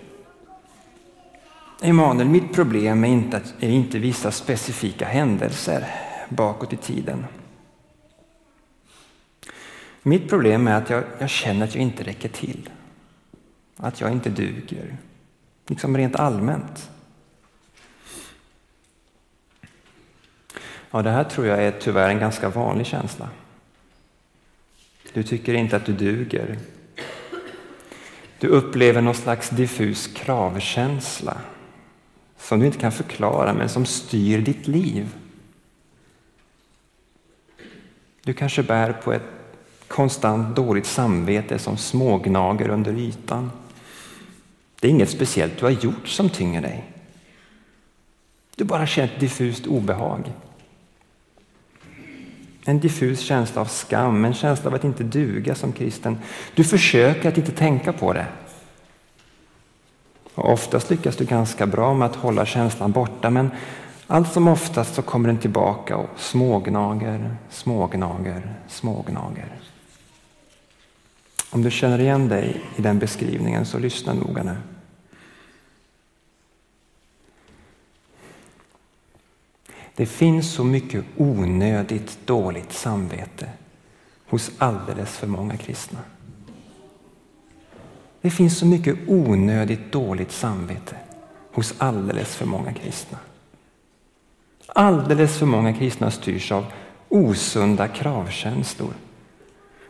Emanuel, 1.83 2.29
mitt 2.29 2.55
problem 2.55 3.05
är 3.05 3.09
inte, 3.09 3.41
är 3.61 3.71
inte 3.71 3.99
vissa 3.99 4.31
specifika 4.31 5.07
händelser 5.07 5.87
bakåt 6.29 6.73
i 6.73 6.77
tiden. 6.77 7.27
Mitt 10.07 10.29
problem 10.29 10.69
är 10.69 10.75
att 10.75 10.91
jag, 10.91 11.05
jag, 11.19 11.31
känner 11.31 11.67
att 11.67 11.75
jag 11.75 11.83
inte 11.83 12.03
räcker 12.03 12.29
till. 12.29 12.71
Att 13.77 14.01
jag 14.01 14.13
inte 14.13 14.31
duger. 14.31 14.97
Liksom 15.67 15.97
rent 15.97 16.17
allmänt. 16.17 16.91
Ja, 20.91 21.03
det 21.03 21.11
här 21.11 21.25
tror 21.25 21.47
jag 21.47 21.65
är 21.65 21.71
tyvärr 21.71 22.09
en 22.09 22.19
ganska 22.19 22.49
vanlig 22.49 22.87
känsla. 22.87 23.29
Du 25.13 25.23
tycker 25.23 25.55
inte 25.55 25.77
att 25.77 25.87
du 25.87 25.93
duger. 25.93 26.59
Du 28.39 28.49
upplever 28.49 29.01
någon 29.01 29.15
slags 29.15 29.51
diffus 29.51 30.07
kravkänsla 30.07 31.41
som 32.37 32.61
du 32.61 32.67
inte 32.67 32.79
kan 32.79 32.93
förklara 32.93 33.53
men 33.53 33.69
som 33.69 33.87
styr 33.87 34.39
ditt 34.39 34.67
liv. 34.67 35.15
Du 38.23 38.33
kanske 38.33 38.63
bär 38.63 38.93
på 38.93 39.13
ett 39.13 39.34
konstant 39.95 40.57
dåligt 40.57 40.87
samvete 40.87 41.59
som 41.59 41.77
smågnager 41.77 42.69
under 42.69 42.93
ytan. 42.93 43.51
Det 44.81 44.87
är 44.87 44.91
inget 44.91 45.11
speciellt 45.11 45.59
du 45.59 45.65
har 45.65 45.71
gjort 45.71 46.09
som 46.09 46.29
tynger 46.29 46.63
dig. 46.63 46.85
Du 48.57 48.65
bara 48.65 48.87
känner 48.87 49.09
ett 49.09 49.21
diffust 49.21 49.67
obehag. 49.67 50.33
En 52.65 52.81
diffus 52.81 53.21
känsla 53.21 53.61
av 53.61 53.67
skam, 53.67 54.25
en 54.25 54.35
känsla 54.35 54.71
av 54.71 54.75
att 54.75 54.85
inte 54.85 55.05
duga 55.05 55.55
som 55.55 55.73
kristen. 55.73 56.19
Du 56.55 56.65
försöker 56.65 57.29
att 57.29 57.39
inte 57.39 57.53
tänka 57.53 57.93
på 57.93 58.13
det. 58.13 58.27
Och 60.35 60.53
oftast 60.53 60.91
lyckas 60.91 61.17
du 61.17 61.25
ganska 61.25 61.67
bra 61.67 61.95
med 61.95 62.07
att 62.07 62.17
hålla 62.17 62.47
känslan 62.47 62.93
borta, 62.93 63.31
men 63.31 63.51
allt 64.07 64.33
som 64.33 64.49
oftast 64.49 64.95
så 64.95 65.03
kommer 65.03 65.29
den 65.29 65.39
tillbaka 65.39 65.97
och 65.97 66.11
smågnager, 66.17 67.37
smågnager, 67.51 68.55
smågnager. 68.69 69.49
Om 71.55 71.63
du 71.63 71.71
känner 71.71 72.01
igen 72.01 72.29
dig 72.29 72.61
i 72.77 72.83
den 72.83 72.99
beskrivningen 72.99 73.67
så 73.67 73.79
lyssna 73.79 74.15
noga 74.15 74.43
nu. 74.43 74.57
Det 79.95 80.07
finns 80.07 80.53
så 80.53 80.65
mycket 80.65 81.05
onödigt 81.17 82.19
dåligt 82.27 82.73
samvete 82.73 83.49
hos 84.27 84.51
alldeles 84.59 85.17
för 85.17 85.27
många 85.27 85.57
kristna. 85.57 85.99
Det 88.21 88.31
finns 88.31 88.59
så 88.59 88.67
mycket 88.67 88.99
onödigt 89.09 89.93
dåligt 89.93 90.33
samvete 90.33 90.97
hos 91.53 91.75
alldeles 91.79 92.37
för 92.37 92.47
många 92.47 92.73
kristna. 92.73 93.19
Alldeles 94.67 95.39
för 95.39 95.47
många 95.47 95.73
kristna 95.73 96.11
styrs 96.11 96.53
av 96.53 96.67
osunda 97.09 97.89
kravkänslor. 97.89 98.95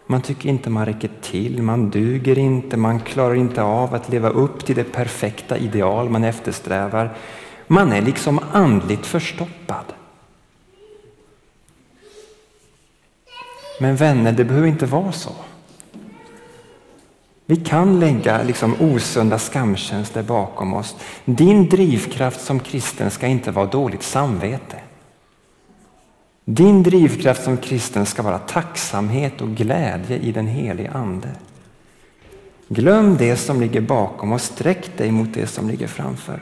Man 0.07 0.23
tycker 0.23 0.49
inte 0.49 0.71
man 0.71 0.87
räcker 0.87 1.11
till, 1.23 1.63
man 1.63 1.91
duger 1.91 2.39
inte, 2.39 2.77
man 2.77 3.01
klarar 3.01 3.35
inte 3.35 3.63
av 3.63 3.95
att 3.95 4.09
leva 4.09 4.29
upp 4.29 4.67
till 4.67 4.77
det 4.77 4.85
perfekta 4.85 5.59
ideal 5.59 6.09
man 6.09 6.25
eftersträvar. 6.25 7.17
Man 7.67 7.93
är 7.93 8.03
liksom 8.03 8.41
andligt 8.53 9.07
förstoppad. 9.07 9.85
Men 13.81 13.97
vänner, 13.97 14.33
det 14.33 14.45
behöver 14.45 14.69
inte 14.69 14.87
vara 14.87 15.13
så. 15.13 15.33
Vi 17.47 17.57
kan 17.57 18.01
lägga 18.01 18.43
liksom 18.43 18.75
osunda 18.81 19.39
skamkänslor 19.39 20.23
bakom 20.23 20.75
oss. 20.75 20.97
Din 21.25 21.69
drivkraft 21.69 22.41
som 22.41 22.61
kristen 22.61 23.11
ska 23.11 23.27
inte 23.27 23.51
vara 23.51 23.67
dåligt 23.67 24.03
samvete. 24.03 24.77
Din 26.45 26.83
drivkraft 26.83 27.45
som 27.45 27.57
kristen 27.57 28.07
ska 28.07 28.23
vara 28.23 28.39
tacksamhet 28.39 29.41
och 29.41 29.49
glädje 29.49 30.19
i 30.19 30.33
den 30.33 30.47
helige 30.47 30.91
Ande. 30.91 31.29
Glöm 32.69 33.17
det 33.17 33.37
som 33.37 33.61
ligger 33.61 33.81
bakom 33.81 34.33
och 34.33 34.41
sträck 34.41 34.99
dig 34.99 35.13
mot 35.13 35.35
det 35.35 35.47
som 35.47 35.69
ligger 35.69 35.87
framför. 35.87 36.41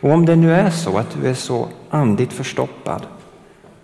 Och 0.00 0.10
om 0.10 0.26
det 0.26 0.36
nu 0.36 0.52
är 0.52 0.70
så 0.70 0.98
att 0.98 1.16
du 1.20 1.28
är 1.28 1.34
så 1.34 1.68
andligt 1.90 2.32
förstoppad, 2.32 3.06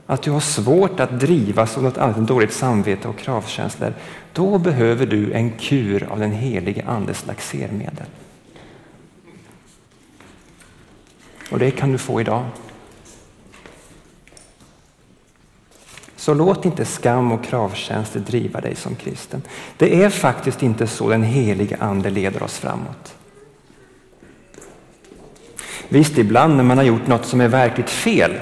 att 0.06 0.22
du 0.22 0.30
har 0.30 0.40
svårt 0.40 1.00
att 1.00 1.20
drivas 1.20 1.76
av 1.76 1.82
något 1.82 1.98
annat 1.98 2.16
än 2.16 2.26
dåligt 2.26 2.52
samvete 2.52 3.08
och 3.08 3.18
kravkänslor, 3.18 3.94
då 4.32 4.58
behöver 4.58 5.06
du 5.06 5.32
en 5.32 5.50
kur 5.50 6.08
av 6.10 6.18
den 6.18 6.32
helige 6.32 6.84
Andes 6.86 7.26
laxermedel. 7.26 8.06
Och 11.50 11.58
det 11.58 11.70
kan 11.70 11.92
du 11.92 11.98
få 11.98 12.20
idag. 12.20 12.44
Så 16.24 16.34
låt 16.34 16.64
inte 16.64 16.84
skam 16.84 17.32
och 17.32 17.44
kravtjänster 17.44 18.20
driva 18.20 18.60
dig 18.60 18.74
som 18.76 18.94
kristen. 18.94 19.42
Det 19.76 20.02
är 20.02 20.10
faktiskt 20.10 20.62
inte 20.62 20.86
så 20.86 21.08
den 21.08 21.22
helige 21.22 21.76
Ande 21.80 22.10
leder 22.10 22.42
oss 22.42 22.58
framåt. 22.58 23.14
Visst, 25.88 26.18
ibland 26.18 26.56
när 26.56 26.64
man 26.64 26.78
har 26.78 26.84
gjort 26.84 27.06
något 27.06 27.26
som 27.26 27.40
är 27.40 27.48
verkligt 27.48 27.90
fel, 27.90 28.32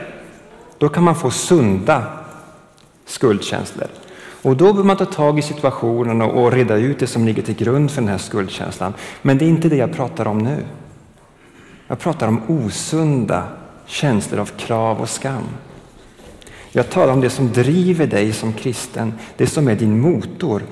då 0.79 0.89
kan 0.89 1.03
man 1.03 1.15
få 1.15 1.31
sunda 1.31 2.05
skuldkänslor. 3.07 3.89
Och 4.43 4.57
då 4.57 4.73
bör 4.73 4.85
man 4.85 4.97
ta 4.97 5.05
tag 5.05 5.39
i 5.39 5.43
situationen 5.43 6.23
och 6.23 6.53
reda 6.53 6.77
ut 6.77 6.99
det 6.99 7.07
som 7.07 7.27
ligger 7.27 7.43
till 7.43 7.57
grund 7.57 7.91
för 7.91 8.01
den 8.01 8.11
här 8.11 8.19
skuldkänslan. 8.19 8.95
Men 9.23 9.39
det 9.39 9.45
är 9.45 9.49
inte 9.49 9.69
det 9.69 9.77
jag 9.77 9.93
pratar 9.93 10.29
om 10.29 10.39
nu. 10.39 10.65
Jag 11.87 11.99
pratar 11.99 12.29
om 12.29 12.43
osunda 12.49 13.45
känslor 13.87 14.41
av 14.41 14.47
krav 14.47 15.01
och 15.01 15.09
skam. 15.09 15.45
Jag 16.75 16.91
talar 16.91 17.13
om 17.13 17.21
det 17.21 17.31
som 17.31 17.53
driver 17.53 18.07
dig 18.07 18.33
som 18.33 18.53
kristen, 18.53 19.15
det 19.37 19.47
som 19.47 19.69
är 19.69 19.75
din 19.75 20.01
motor. 20.01 20.63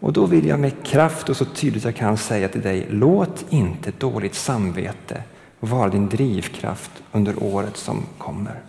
Och 0.00 0.12
då 0.12 0.26
vill 0.26 0.46
jag 0.46 0.60
med 0.60 0.72
kraft 0.84 1.28
och 1.28 1.36
så 1.36 1.44
tydligt 1.44 1.84
jag 1.84 1.96
kan 1.96 2.16
säga 2.16 2.48
till 2.48 2.60
dig, 2.60 2.86
låt 2.90 3.44
inte 3.48 3.92
dåligt 3.98 4.34
samvete 4.34 5.22
vara 5.60 5.88
din 5.88 6.08
drivkraft 6.08 6.90
under 7.12 7.42
året 7.42 7.76
som 7.76 8.02
kommer. 8.18 8.60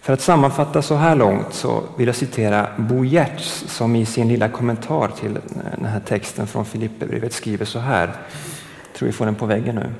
För 0.00 0.12
att 0.12 0.20
sammanfatta 0.20 0.82
så 0.82 0.94
här 0.94 1.16
långt 1.16 1.54
så 1.54 1.82
vill 1.96 2.06
jag 2.06 2.16
citera 2.16 2.68
Bo 2.78 3.04
Giertz 3.04 3.64
som 3.68 3.96
i 3.96 4.06
sin 4.06 4.28
lilla 4.28 4.48
kommentar 4.48 5.08
till 5.20 5.38
den 5.76 5.84
här 5.84 6.00
texten 6.00 6.46
från 6.46 6.64
Filipperbrevet 6.64 7.32
skriver 7.32 7.64
så 7.64 7.78
här. 7.78 8.06
Jag 8.06 8.98
tror 8.98 9.06
vi 9.06 9.12
får 9.12 9.24
den 9.24 9.34
på 9.34 9.46
väggen 9.46 9.74
nu. 9.74 9.90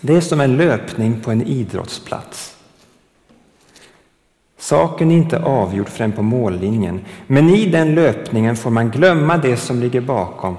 Det 0.00 0.16
är 0.16 0.20
som 0.20 0.40
en 0.40 0.56
löpning 0.56 1.20
på 1.20 1.30
en 1.30 1.42
idrottsplats. 1.42 2.56
Saken 4.58 5.10
är 5.10 5.16
inte 5.16 5.42
avgjord 5.42 5.88
förrän 5.88 6.12
på 6.12 6.22
mållinjen, 6.22 7.00
men 7.26 7.48
i 7.48 7.66
den 7.66 7.94
löpningen 7.94 8.56
får 8.56 8.70
man 8.70 8.90
glömma 8.90 9.36
det 9.36 9.56
som 9.56 9.80
ligger 9.80 10.00
bakom, 10.00 10.56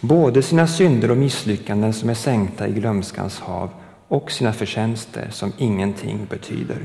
både 0.00 0.42
sina 0.42 0.66
synder 0.66 1.10
och 1.10 1.16
misslyckanden 1.16 1.92
som 1.92 2.10
är 2.10 2.14
sänkta 2.14 2.68
i 2.68 2.72
glömskans 2.72 3.40
hav 3.40 3.70
och 4.08 4.30
sina 4.30 4.52
förtjänster 4.52 5.28
som 5.30 5.52
ingenting 5.58 6.26
betyder 6.30 6.78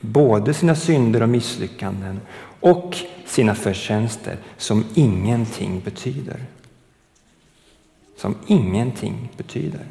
både 0.00 0.54
sina 0.54 0.74
synder 0.74 1.22
och 1.22 1.28
misslyckanden 1.28 2.20
och 2.60 2.96
sina 3.26 3.54
förtjänster 3.54 4.36
som 4.56 4.84
ingenting 4.94 5.80
betyder. 5.84 6.44
Som 8.16 8.34
ingenting 8.46 9.28
betyder. 9.36 9.86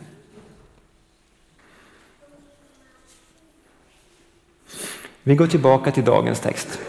Vi 5.28 5.36
går 5.36 5.48
tillbaka 5.48 5.92
till 5.92 6.04
dagens 6.04 6.40
text. 6.40 6.80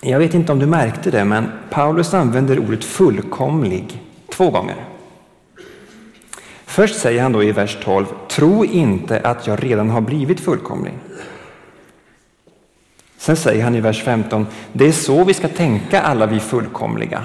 Jag 0.00 0.18
vet 0.18 0.34
inte 0.34 0.52
om 0.52 0.58
du 0.58 0.66
märkte 0.66 1.10
det, 1.10 1.24
men 1.24 1.48
Paulus 1.70 2.14
använder 2.14 2.58
ordet 2.58 2.84
fullkomlig 2.84 4.02
två 4.32 4.50
gånger. 4.50 4.76
Först 6.64 7.00
säger 7.00 7.22
han 7.22 7.32
då 7.32 7.42
i 7.42 7.52
vers 7.52 7.78
12, 7.84 8.06
tro 8.28 8.64
inte 8.64 9.20
att 9.20 9.46
jag 9.46 9.64
redan 9.64 9.90
har 9.90 10.00
blivit 10.00 10.40
fullkomlig. 10.40 10.94
Sen 13.16 13.36
säger 13.36 13.64
han 13.64 13.74
i 13.74 13.80
vers 13.80 14.02
15, 14.02 14.46
det 14.72 14.86
är 14.86 14.92
så 14.92 15.24
vi 15.24 15.34
ska 15.34 15.48
tänka 15.48 16.00
alla 16.00 16.26
vi 16.26 16.40
fullkomliga. 16.40 17.24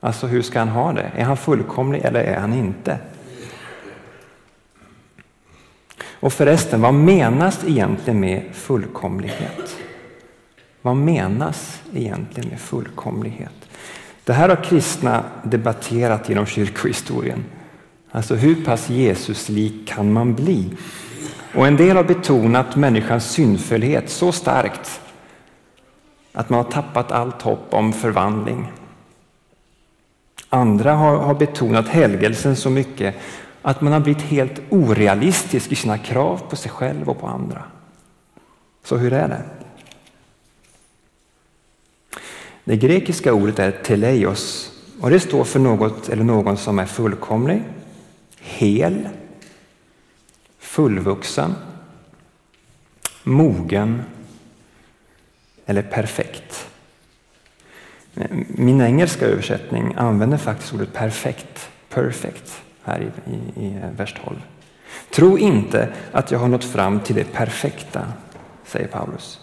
Alltså 0.00 0.26
hur 0.26 0.42
ska 0.42 0.58
han 0.58 0.68
ha 0.68 0.92
det? 0.92 1.10
Är 1.16 1.24
han 1.24 1.36
fullkomlig 1.36 2.04
eller 2.04 2.20
är 2.20 2.40
han 2.40 2.54
inte? 2.54 2.98
Och 6.20 6.32
förresten, 6.32 6.80
vad 6.80 6.94
menas 6.94 7.64
egentligen 7.66 8.20
med 8.20 8.42
fullkomlighet? 8.52 9.76
Vad 10.82 10.96
menas 10.96 11.80
egentligen 11.94 12.50
med 12.50 12.60
fullkomlighet? 12.60 13.68
Det 14.24 14.32
här 14.32 14.48
har 14.48 14.64
kristna 14.64 15.24
debatterat 15.42 16.28
genom 16.28 16.46
kyrkohistorien. 16.46 17.44
Alltså 18.10 18.34
hur 18.34 18.64
pass 18.64 18.90
Jesuslik 18.90 19.88
kan 19.88 20.12
man 20.12 20.34
bli? 20.34 20.70
Och 21.54 21.66
en 21.66 21.76
del 21.76 21.96
har 21.96 22.04
betonat 22.04 22.76
människans 22.76 23.30
syndfullhet 23.30 24.10
så 24.10 24.32
starkt 24.32 25.00
att 26.32 26.50
man 26.50 26.64
har 26.64 26.70
tappat 26.70 27.12
allt 27.12 27.42
hopp 27.42 27.74
om 27.74 27.92
förvandling. 27.92 28.72
Andra 30.48 30.92
har, 30.92 31.16
har 31.16 31.34
betonat 31.34 31.88
helgelsen 31.88 32.56
så 32.56 32.70
mycket 32.70 33.14
att 33.66 33.80
man 33.80 33.92
har 33.92 34.00
blivit 34.00 34.22
helt 34.22 34.60
orealistisk 34.70 35.72
i 35.72 35.74
sina 35.74 35.98
krav 35.98 36.42
på 36.50 36.56
sig 36.56 36.70
själv 36.70 37.08
och 37.08 37.20
på 37.20 37.26
andra. 37.26 37.64
Så 38.84 38.96
hur 38.96 39.12
är 39.12 39.28
det? 39.28 39.42
Det 42.64 42.76
grekiska 42.76 43.32
ordet 43.32 43.58
är 43.58 43.70
teleios 43.70 44.72
och 45.00 45.10
det 45.10 45.20
står 45.20 45.44
för 45.44 45.58
något 45.58 46.08
eller 46.08 46.24
någon 46.24 46.56
som 46.56 46.78
är 46.78 46.86
fullkomlig, 46.86 47.62
hel, 48.38 49.08
fullvuxen, 50.58 51.54
mogen 53.22 54.02
eller 55.66 55.82
perfekt. 55.82 56.68
Min 58.48 58.80
engelska 58.80 59.26
översättning 59.26 59.94
använder 59.96 60.38
faktiskt 60.38 60.74
ordet 60.74 60.92
perfekt, 60.92 61.70
perfect, 61.88 62.62
här 62.86 63.00
i, 63.00 63.32
i, 63.32 63.66
i 63.66 63.80
vers 63.96 64.14
12. 64.24 64.36
Tro 65.10 65.38
inte 65.38 65.92
att 66.12 66.30
jag 66.30 66.38
har 66.38 66.48
nått 66.48 66.64
fram 66.64 67.00
till 67.00 67.14
det 67.14 67.32
perfekta, 67.32 68.12
säger 68.64 68.88
Paulus. 68.88 69.40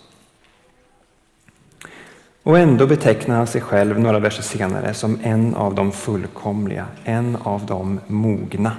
Och 2.44 2.60
ändå 2.60 2.88
betecknar 2.88 3.36
han 3.36 3.48
sig 3.48 3.62
själv 3.62 4.00
några 4.00 4.20
verser 4.20 4.44
senare 4.44 4.94
som 4.94 5.20
en 5.24 5.56
av 5.56 5.76
de 5.76 5.92
fullkomliga, 5.92 6.88
en 7.04 7.36
av 7.36 7.66
de 7.66 8.00
mogna. 8.08 8.78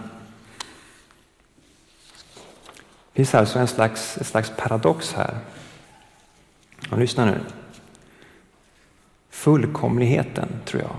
Det 3.12 3.16
finns 3.16 3.34
alltså 3.34 3.58
en 3.58 3.68
slags, 3.68 4.18
en 4.18 4.24
slags 4.24 4.52
paradox 4.56 5.12
här. 5.12 5.38
Och 6.90 6.98
lyssna 6.98 7.24
nu. 7.24 7.40
Fullkomligheten, 9.30 10.48
tror 10.64 10.82
jag. 10.82 10.96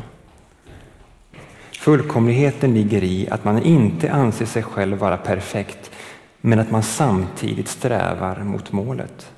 Fullkomligheten 1.85 2.73
ligger 2.73 3.03
i 3.03 3.29
att 3.29 3.43
man 3.43 3.63
inte 3.63 4.11
anser 4.11 4.45
sig 4.45 4.63
själv 4.63 4.97
vara 4.97 5.17
perfekt, 5.17 5.91
men 6.41 6.59
att 6.59 6.71
man 6.71 6.83
samtidigt 6.83 7.67
strävar 7.67 8.43
mot 8.43 8.71
målet. 8.71 9.31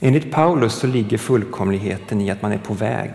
Enligt 0.00 0.32
Paulus 0.32 0.74
så 0.74 0.86
ligger 0.86 1.18
fullkomligheten 1.18 2.20
i 2.20 2.30
att 2.30 2.42
man 2.42 2.52
är 2.52 2.58
på 2.58 2.74
väg, 2.74 3.10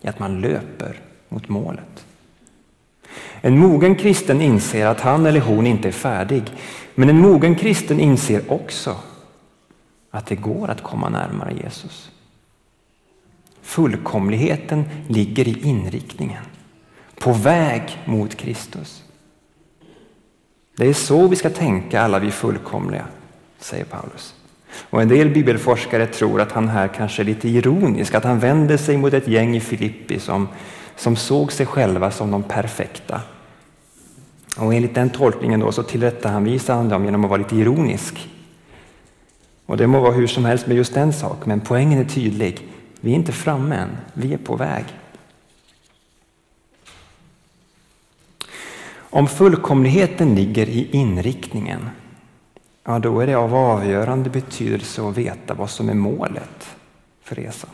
i 0.00 0.08
att 0.08 0.18
man 0.18 0.40
löper 0.40 1.00
mot 1.28 1.48
målet. 1.48 2.06
En 3.40 3.58
mogen 3.58 3.96
kristen 3.96 4.40
inser 4.40 4.86
att 4.86 5.00
han 5.00 5.26
eller 5.26 5.40
hon 5.40 5.66
inte 5.66 5.88
är 5.88 5.92
färdig, 5.92 6.42
men 6.94 7.08
en 7.08 7.20
mogen 7.20 7.54
kristen 7.54 8.00
inser 8.00 8.52
också 8.52 8.96
att 10.10 10.26
det 10.26 10.36
går 10.36 10.68
att 10.68 10.82
komma 10.82 11.08
närmare 11.08 11.52
Jesus. 11.64 12.10
Fullkomligheten 13.66 14.84
ligger 15.08 15.48
i 15.48 15.60
inriktningen, 15.62 16.42
på 17.20 17.32
väg 17.32 17.98
mot 18.04 18.34
Kristus. 18.34 19.02
Det 20.76 20.86
är 20.86 20.92
så 20.92 21.28
vi 21.28 21.36
ska 21.36 21.50
tänka 21.50 22.00
alla 22.00 22.18
vi 22.18 22.30
fullkomliga, 22.30 23.06
säger 23.58 23.84
Paulus. 23.84 24.34
Och 24.90 25.02
en 25.02 25.08
del 25.08 25.30
bibelforskare 25.30 26.06
tror 26.06 26.40
att 26.40 26.52
han 26.52 26.68
här 26.68 26.88
kanske 26.88 27.22
är 27.22 27.24
lite 27.24 27.48
ironisk, 27.48 28.14
att 28.14 28.24
han 28.24 28.38
vänder 28.38 28.76
sig 28.76 28.96
mot 28.96 29.12
ett 29.12 29.28
gäng 29.28 29.56
i 29.56 29.60
Filippi 29.60 30.18
som, 30.18 30.48
som 30.96 31.16
såg 31.16 31.52
sig 31.52 31.66
själva 31.66 32.10
som 32.10 32.30
de 32.30 32.42
perfekta 32.42 33.20
och 34.56 34.74
enligt 34.74 34.94
den 34.94 35.10
tolkningen 35.10 35.60
då 35.60 35.72
så 35.72 35.82
tillrättavisar 35.82 36.74
han 36.74 36.88
dem 36.88 37.04
genom 37.04 37.24
att 37.24 37.30
vara 37.30 37.38
lite 37.38 37.56
ironisk. 37.56 38.28
Och 39.66 39.76
det 39.76 39.86
må 39.86 40.00
vara 40.00 40.12
hur 40.12 40.26
som 40.26 40.44
helst 40.44 40.66
med 40.66 40.76
just 40.76 40.94
den 40.94 41.12
sak, 41.12 41.46
men 41.46 41.60
poängen 41.60 41.98
är 41.98 42.04
tydlig. 42.04 42.68
Vi 43.06 43.12
är 43.12 43.16
inte 43.16 43.32
framme 43.32 43.76
än, 43.76 43.96
vi 44.12 44.34
är 44.34 44.38
på 44.38 44.56
väg. 44.56 44.84
Om 48.96 49.28
fullkomligheten 49.28 50.34
ligger 50.34 50.68
i 50.68 50.90
inriktningen, 50.90 51.90
ja 52.84 52.98
då 52.98 53.20
är 53.20 53.26
det 53.26 53.34
av 53.34 53.54
avgörande 53.54 54.30
betydelse 54.30 55.02
att 55.02 55.16
veta 55.16 55.54
vad 55.54 55.70
som 55.70 55.88
är 55.88 55.94
målet 55.94 56.76
för 57.22 57.34
resan. 57.34 57.70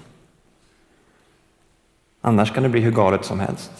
Annars 2.20 2.54
kan 2.54 2.62
det 2.62 2.68
bli 2.68 2.80
hur 2.80 2.92
galet 2.92 3.24
som 3.24 3.40
helst. 3.40 3.72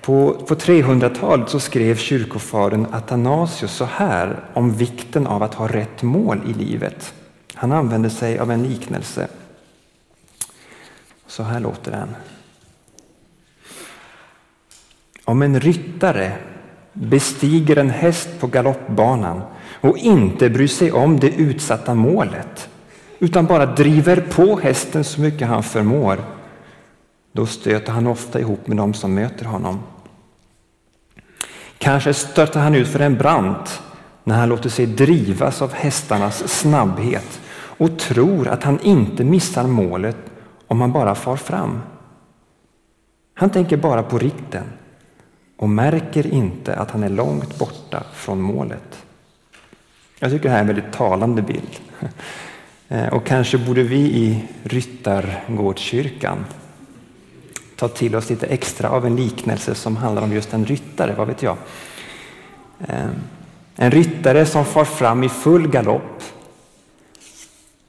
På, 0.00 0.32
på 0.48 0.54
300-talet 0.54 1.48
så 1.48 1.60
skrev 1.60 1.96
kyrkofadern 1.96 2.86
Athanasius 2.92 3.72
så 3.72 3.84
här 3.84 4.44
om 4.54 4.72
vikten 4.72 5.26
av 5.26 5.42
att 5.42 5.54
ha 5.54 5.68
rätt 5.68 6.02
mål 6.02 6.40
i 6.46 6.52
livet. 6.52 7.14
Han 7.60 7.72
använder 7.72 8.08
sig 8.08 8.38
av 8.38 8.50
en 8.50 8.62
liknelse. 8.62 9.28
Så 11.26 11.42
här 11.42 11.60
låter 11.60 11.90
den. 11.90 12.16
Om 15.24 15.42
en 15.42 15.60
ryttare 15.60 16.32
bestiger 16.92 17.76
en 17.76 17.90
häst 17.90 18.28
på 18.40 18.46
galoppbanan 18.46 19.42
och 19.80 19.98
inte 19.98 20.50
bryr 20.50 20.68
sig 20.68 20.92
om 20.92 21.20
det 21.20 21.30
utsatta 21.30 21.94
målet 21.94 22.68
utan 23.18 23.46
bara 23.46 23.66
driver 23.66 24.20
på 24.20 24.60
hästen 24.60 25.04
så 25.04 25.20
mycket 25.20 25.48
han 25.48 25.62
förmår 25.62 26.24
då 27.32 27.46
stöter 27.46 27.92
han 27.92 28.06
ofta 28.06 28.40
ihop 28.40 28.66
med 28.66 28.76
dem 28.76 28.94
som 28.94 29.14
möter 29.14 29.44
honom. 29.44 29.82
Kanske 31.78 32.14
stöter 32.14 32.60
han 32.60 32.74
ut 32.74 32.88
för 32.88 33.00
en 33.00 33.18
brant 33.18 33.82
när 34.24 34.34
han 34.34 34.48
låter 34.48 34.68
sig 34.68 34.86
drivas 34.86 35.62
av 35.62 35.72
hästarnas 35.72 36.48
snabbhet 36.48 37.40
och 37.80 37.98
tror 37.98 38.48
att 38.48 38.64
han 38.64 38.80
inte 38.80 39.24
missar 39.24 39.66
målet 39.66 40.16
om 40.66 40.80
han 40.80 40.92
bara 40.92 41.14
far 41.14 41.36
fram. 41.36 41.80
Han 43.34 43.50
tänker 43.50 43.76
bara 43.76 44.02
på 44.02 44.18
rikten 44.18 44.64
och 45.56 45.68
märker 45.68 46.26
inte 46.26 46.76
att 46.76 46.90
han 46.90 47.02
är 47.02 47.08
långt 47.08 47.58
borta 47.58 48.02
från 48.14 48.40
målet. 48.40 49.04
Jag 50.18 50.30
tycker 50.30 50.44
det 50.44 50.50
här 50.50 50.56
är 50.56 50.60
en 50.60 50.66
väldigt 50.66 50.92
talande 50.92 51.42
bild. 51.42 51.80
Eh, 52.88 53.08
och 53.08 53.26
kanske 53.26 53.58
borde 53.58 53.82
vi 53.82 53.98
i 53.98 54.44
Ryttargårdskyrkan 54.62 56.44
ta 57.76 57.88
till 57.88 58.16
oss 58.16 58.30
lite 58.30 58.46
extra 58.46 58.90
av 58.90 59.06
en 59.06 59.16
liknelse 59.16 59.74
som 59.74 59.96
handlar 59.96 60.22
om 60.22 60.32
just 60.32 60.52
en 60.52 60.64
ryttare, 60.64 61.14
vad 61.18 61.26
vet 61.26 61.42
jag. 61.42 61.56
Eh, 62.88 63.10
en 63.76 63.90
ryttare 63.90 64.46
som 64.46 64.64
far 64.64 64.84
fram 64.84 65.24
i 65.24 65.28
full 65.28 65.68
galopp 65.68 66.22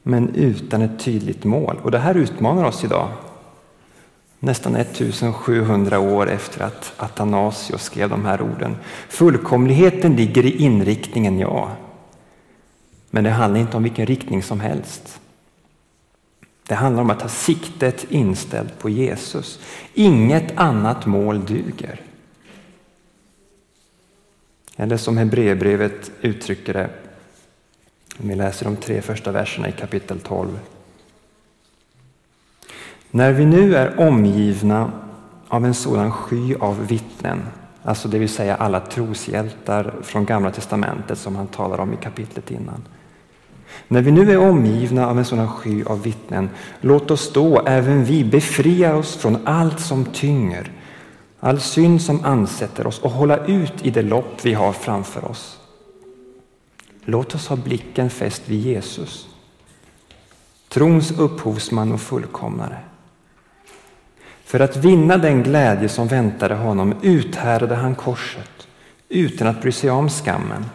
men 0.04 0.36
utan 0.36 0.82
ett 0.82 1.00
tydligt 1.00 1.44
mål. 1.44 1.80
Och 1.84 1.92
det 1.92 2.00
här 2.00 2.16
utmanar 2.16 2.64
oss 2.64 2.84
idag. 2.84 3.08
Nästan 4.40 4.76
1700 4.76 6.00
år 6.00 6.30
efter 6.30 6.64
att 6.64 6.94
Athanasios 6.98 7.84
skrev 7.84 8.10
de 8.10 8.26
här 8.26 8.42
orden. 8.42 8.76
Fullkomligheten 9.10 10.16
ligger 10.16 10.46
i 10.46 10.58
inriktningen, 10.58 11.40
ja. 11.40 11.72
Men 13.10 13.24
det 13.24 13.30
handlar 13.30 13.60
inte 13.60 13.78
om 13.78 13.84
vilken 13.84 14.06
riktning 14.06 14.44
som 14.44 14.60
helst. 14.60 15.20
Det 16.68 16.76
handlar 16.76 17.02
om 17.02 17.10
att 17.10 17.22
ha 17.22 17.30
siktet 17.30 18.06
inställt 18.10 18.80
på 18.80 18.90
Jesus. 18.90 19.60
Inget 19.94 20.58
annat 20.58 21.06
mål 21.06 21.46
duger. 21.46 22.02
Eller 24.76 24.98
som 24.98 25.18
Hebreerbrevet 25.18 26.12
uttrycker 26.22 26.74
det, 26.74 26.90
vi 28.24 28.36
läser 28.36 28.66
de 28.66 28.76
tre 28.76 29.02
första 29.02 29.32
verserna 29.32 29.70
i 29.70 29.72
kapitel 29.72 30.20
12. 30.20 30.60
När 33.12 33.32
vi 33.32 33.46
nu 33.46 33.76
är 33.76 34.00
omgivna 34.00 34.92
av 35.48 35.66
en 35.66 35.74
sådan 35.74 36.12
sky 36.12 36.56
av 36.56 36.88
vittnen, 36.88 37.42
alltså 37.84 38.08
det 38.08 38.20
vill 38.20 38.30
säga 38.30 38.56
alla 38.56 38.80
troshjältar 38.80 39.94
från 40.02 40.26
Gamla 40.26 40.52
testamentet 40.52 41.18
som 41.18 41.36
han 41.36 41.48
talar 41.48 41.80
om 41.80 41.94
i 41.94 41.98
kapitlet 41.98 42.52
innan. 42.52 42.84
När 43.88 44.02
vi 44.02 44.12
nu 44.12 44.32
är 44.32 44.38
omgivna 44.38 45.08
av 45.08 45.18
en 45.18 45.26
sådan 45.26 45.50
sky 45.50 45.84
av 45.84 46.04
vittnen, 46.04 46.50
låt 46.82 47.12
oss 47.12 47.34
då 47.34 47.60
även 47.60 48.04
vi 48.04 48.24
befria 48.24 48.96
oss 48.96 49.16
från 49.16 49.38
allt 49.48 49.80
som 49.80 50.06
tynger, 50.06 50.72
all 51.40 51.60
synd 51.60 52.02
som 52.02 52.26
ansätter 52.26 52.88
oss 52.88 53.00
och 53.00 53.12
hålla 53.12 53.46
ut 53.46 53.86
i 53.86 53.90
det 53.90 54.02
lopp 54.02 54.40
vi 54.44 54.54
har 54.54 54.74
framför 54.74 55.26
oss. 55.26 55.61
Låt 57.02 57.36
oss 57.36 57.48
ha 57.48 57.56
blicken 57.56 58.10
fäst 58.10 58.50
vid 58.50 58.60
Jesus, 58.60 59.28
trons 60.70 61.12
upphovsman 61.12 61.92
och 61.92 62.02
fullkomnare. 62.02 62.80
För 64.44 64.60
att 64.60 64.78
vinna 64.78 65.18
den 65.18 65.44
glädje 65.44 65.90
som 65.90 66.08
väntade 66.08 66.56
honom 66.56 66.96
uthärdade 67.02 67.76
han 67.76 67.96
korset 67.96 68.68
utan 69.10 69.48
att 69.48 69.62
bry 69.62 69.72
sig 69.72 69.90
om 69.90 70.10
skammen 70.10 70.66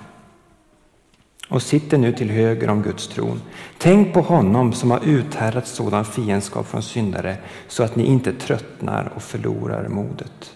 och 1.48 1.62
sitter 1.62 1.98
nu 1.98 2.12
till 2.12 2.30
höger 2.30 2.70
om 2.70 2.82
Guds 2.82 3.08
tron. 3.08 3.42
Tänk 3.78 4.14
på 4.14 4.20
honom 4.20 4.72
som 4.72 4.90
har 4.90 5.00
uthärdat 5.04 5.66
sådan 5.66 6.04
fiendskap 6.04 6.66
från 6.66 6.82
syndare 6.82 7.36
så 7.68 7.82
att 7.82 7.96
ni 7.96 8.04
inte 8.04 8.32
tröttnar 8.32 9.12
och 9.14 9.22
förlorar 9.22 9.88
modet. 9.88 10.54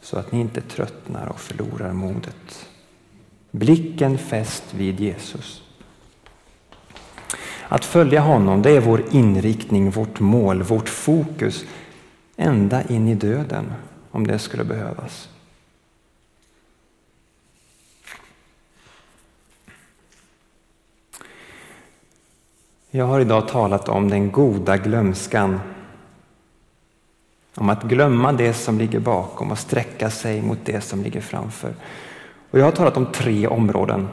Så 0.00 0.18
att 0.18 0.32
ni 0.32 0.40
inte 0.40 0.60
tröttnar 0.60 1.26
och 1.26 1.40
förlorar 1.40 1.92
modet. 1.92 2.68
Blicken 3.50 4.18
fäst 4.18 4.74
vid 4.74 5.00
Jesus. 5.00 5.62
Att 7.68 7.84
följa 7.84 8.20
honom, 8.20 8.62
det 8.62 8.70
är 8.70 8.80
vår 8.80 9.02
inriktning, 9.10 9.90
vårt 9.90 10.20
mål, 10.20 10.62
vårt 10.62 10.88
fokus 10.88 11.64
ända 12.36 12.82
in 12.82 13.08
i 13.08 13.14
döden, 13.14 13.72
om 14.10 14.26
det 14.26 14.38
skulle 14.38 14.64
behövas. 14.64 15.28
Jag 22.90 23.04
har 23.04 23.20
idag 23.20 23.48
talat 23.48 23.88
om 23.88 24.10
den 24.10 24.30
goda 24.30 24.76
glömskan. 24.76 25.60
Om 27.54 27.68
att 27.68 27.82
glömma 27.82 28.32
det 28.32 28.54
som 28.54 28.78
ligger 28.78 29.00
bakom 29.00 29.50
och 29.50 29.58
sträcka 29.58 30.10
sig 30.10 30.42
mot 30.42 30.58
det 30.64 30.80
som 30.80 31.02
ligger 31.02 31.20
framför. 31.20 31.74
Och 32.50 32.58
jag 32.58 32.64
har 32.64 32.72
talat 32.72 32.96
om 32.96 33.06
tre 33.12 33.46
områden. 33.46 34.08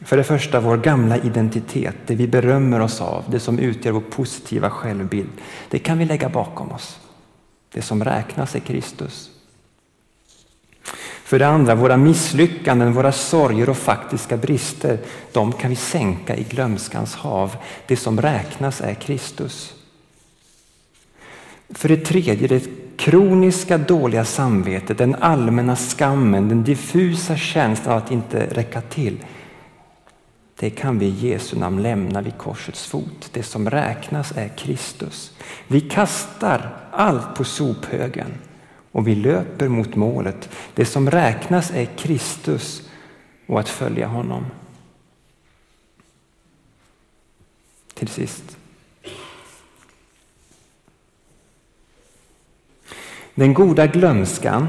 För 0.00 0.16
det 0.16 0.24
första 0.24 0.60
vår 0.60 0.76
gamla 0.76 1.18
identitet, 1.18 1.96
det 2.06 2.14
vi 2.14 2.28
berömmer 2.28 2.80
oss 2.80 3.00
av, 3.00 3.24
det 3.30 3.40
som 3.40 3.58
utgör 3.58 3.92
vår 3.92 4.00
positiva 4.00 4.70
självbild. 4.70 5.30
Det 5.68 5.78
kan 5.78 5.98
vi 5.98 6.04
lägga 6.04 6.28
bakom 6.28 6.72
oss. 6.72 6.98
Det 7.72 7.82
som 7.82 8.04
räknas 8.04 8.54
är 8.54 8.60
Kristus. 8.60 9.30
För 11.24 11.38
det 11.38 11.48
andra, 11.48 11.74
våra 11.74 11.96
misslyckanden, 11.96 12.92
våra 12.92 13.12
sorger 13.12 13.68
och 13.68 13.76
faktiska 13.76 14.36
brister, 14.36 14.98
de 15.32 15.52
kan 15.52 15.70
vi 15.70 15.76
sänka 15.76 16.36
i 16.36 16.42
glömskans 16.42 17.14
hav. 17.14 17.56
Det 17.86 17.96
som 17.96 18.20
räknas 18.20 18.80
är 18.80 18.94
Kristus. 18.94 19.74
För 21.70 21.88
det 21.88 21.96
tredje, 21.96 22.48
det 22.48 22.87
kroniska 22.98 23.78
dåliga 23.78 24.24
samvetet, 24.24 24.98
den 24.98 25.14
allmänna 25.14 25.76
skammen, 25.76 26.48
den 26.48 26.64
diffusa 26.64 27.36
känslan 27.36 27.94
av 27.94 28.02
att 28.02 28.10
inte 28.10 28.46
räcka 28.46 28.80
till. 28.80 29.24
Det 30.58 30.70
kan 30.70 30.98
vi 30.98 31.06
i 31.06 31.28
Jesu 31.30 31.58
namn 31.58 31.82
lämna 31.82 32.22
vid 32.22 32.38
korsets 32.38 32.86
fot. 32.86 33.30
Det 33.32 33.42
som 33.42 33.70
räknas 33.70 34.32
är 34.36 34.48
Kristus. 34.48 35.32
Vi 35.66 35.80
kastar 35.80 36.76
allt 36.90 37.34
på 37.34 37.44
sophögen 37.44 38.34
och 38.92 39.08
vi 39.08 39.14
löper 39.14 39.68
mot 39.68 39.94
målet. 39.94 40.48
Det 40.74 40.84
som 40.84 41.10
räknas 41.10 41.70
är 41.70 41.84
Kristus 41.84 42.88
och 43.46 43.60
att 43.60 43.68
följa 43.68 44.06
honom. 44.06 44.46
Till 47.94 48.08
sist. 48.08 48.57
Den 53.38 53.54
goda 53.54 53.86
glömskan 53.86 54.68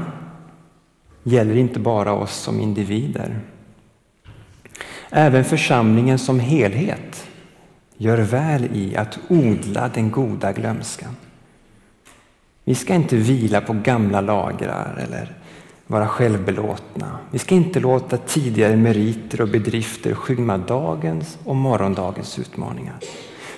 gäller 1.22 1.56
inte 1.56 1.80
bara 1.80 2.12
oss 2.12 2.36
som 2.36 2.60
individer. 2.60 3.40
Även 5.10 5.44
församlingen 5.44 6.18
som 6.18 6.40
helhet 6.40 7.26
gör 7.96 8.18
väl 8.18 8.68
i 8.72 8.96
att 8.96 9.18
odla 9.28 9.90
den 9.94 10.10
goda 10.10 10.52
glömskan. 10.52 11.16
Vi 12.64 12.74
ska 12.74 12.94
inte 12.94 13.16
vila 13.16 13.60
på 13.60 13.72
gamla 13.72 14.20
lagrar 14.20 14.98
eller 15.08 15.32
vara 15.86 16.08
självbelåtna. 16.08 17.18
Vi 17.30 17.38
ska 17.38 17.54
inte 17.54 17.80
låta 17.80 18.16
tidigare 18.16 18.76
meriter 18.76 19.40
och 19.40 19.48
bedrifter 19.48 20.14
skymma 20.14 20.58
dagens 20.58 21.38
och 21.44 21.56
morgondagens 21.56 22.38
utmaningar. 22.38 22.96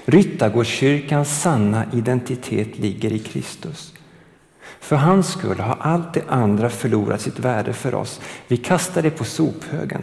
Ryttargårdskyrkans 0.05 1.43
sanna 1.43 1.85
identitet 1.93 2.79
ligger 2.79 3.13
i 3.13 3.19
Kristus. 3.19 3.93
För 4.81 4.97
hans 4.97 5.33
skull 5.33 5.61
har 5.61 5.77
allt 5.81 6.15
det 6.15 6.25
andra 6.29 6.71
förlorat 6.71 7.21
sitt 7.21 7.39
värde 7.39 7.73
för 7.73 7.95
oss. 7.95 8.21
Vi 8.49 8.57
kastar 8.57 9.03
det 9.03 9.11
på 9.11 9.25
sophögen 9.25 10.03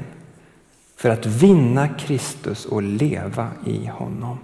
för 0.96 1.10
att 1.10 1.26
vinna 1.26 1.88
Kristus 1.88 2.66
och 2.66 2.84
leva 2.84 3.48
i 3.66 3.86
honom. 3.86 4.38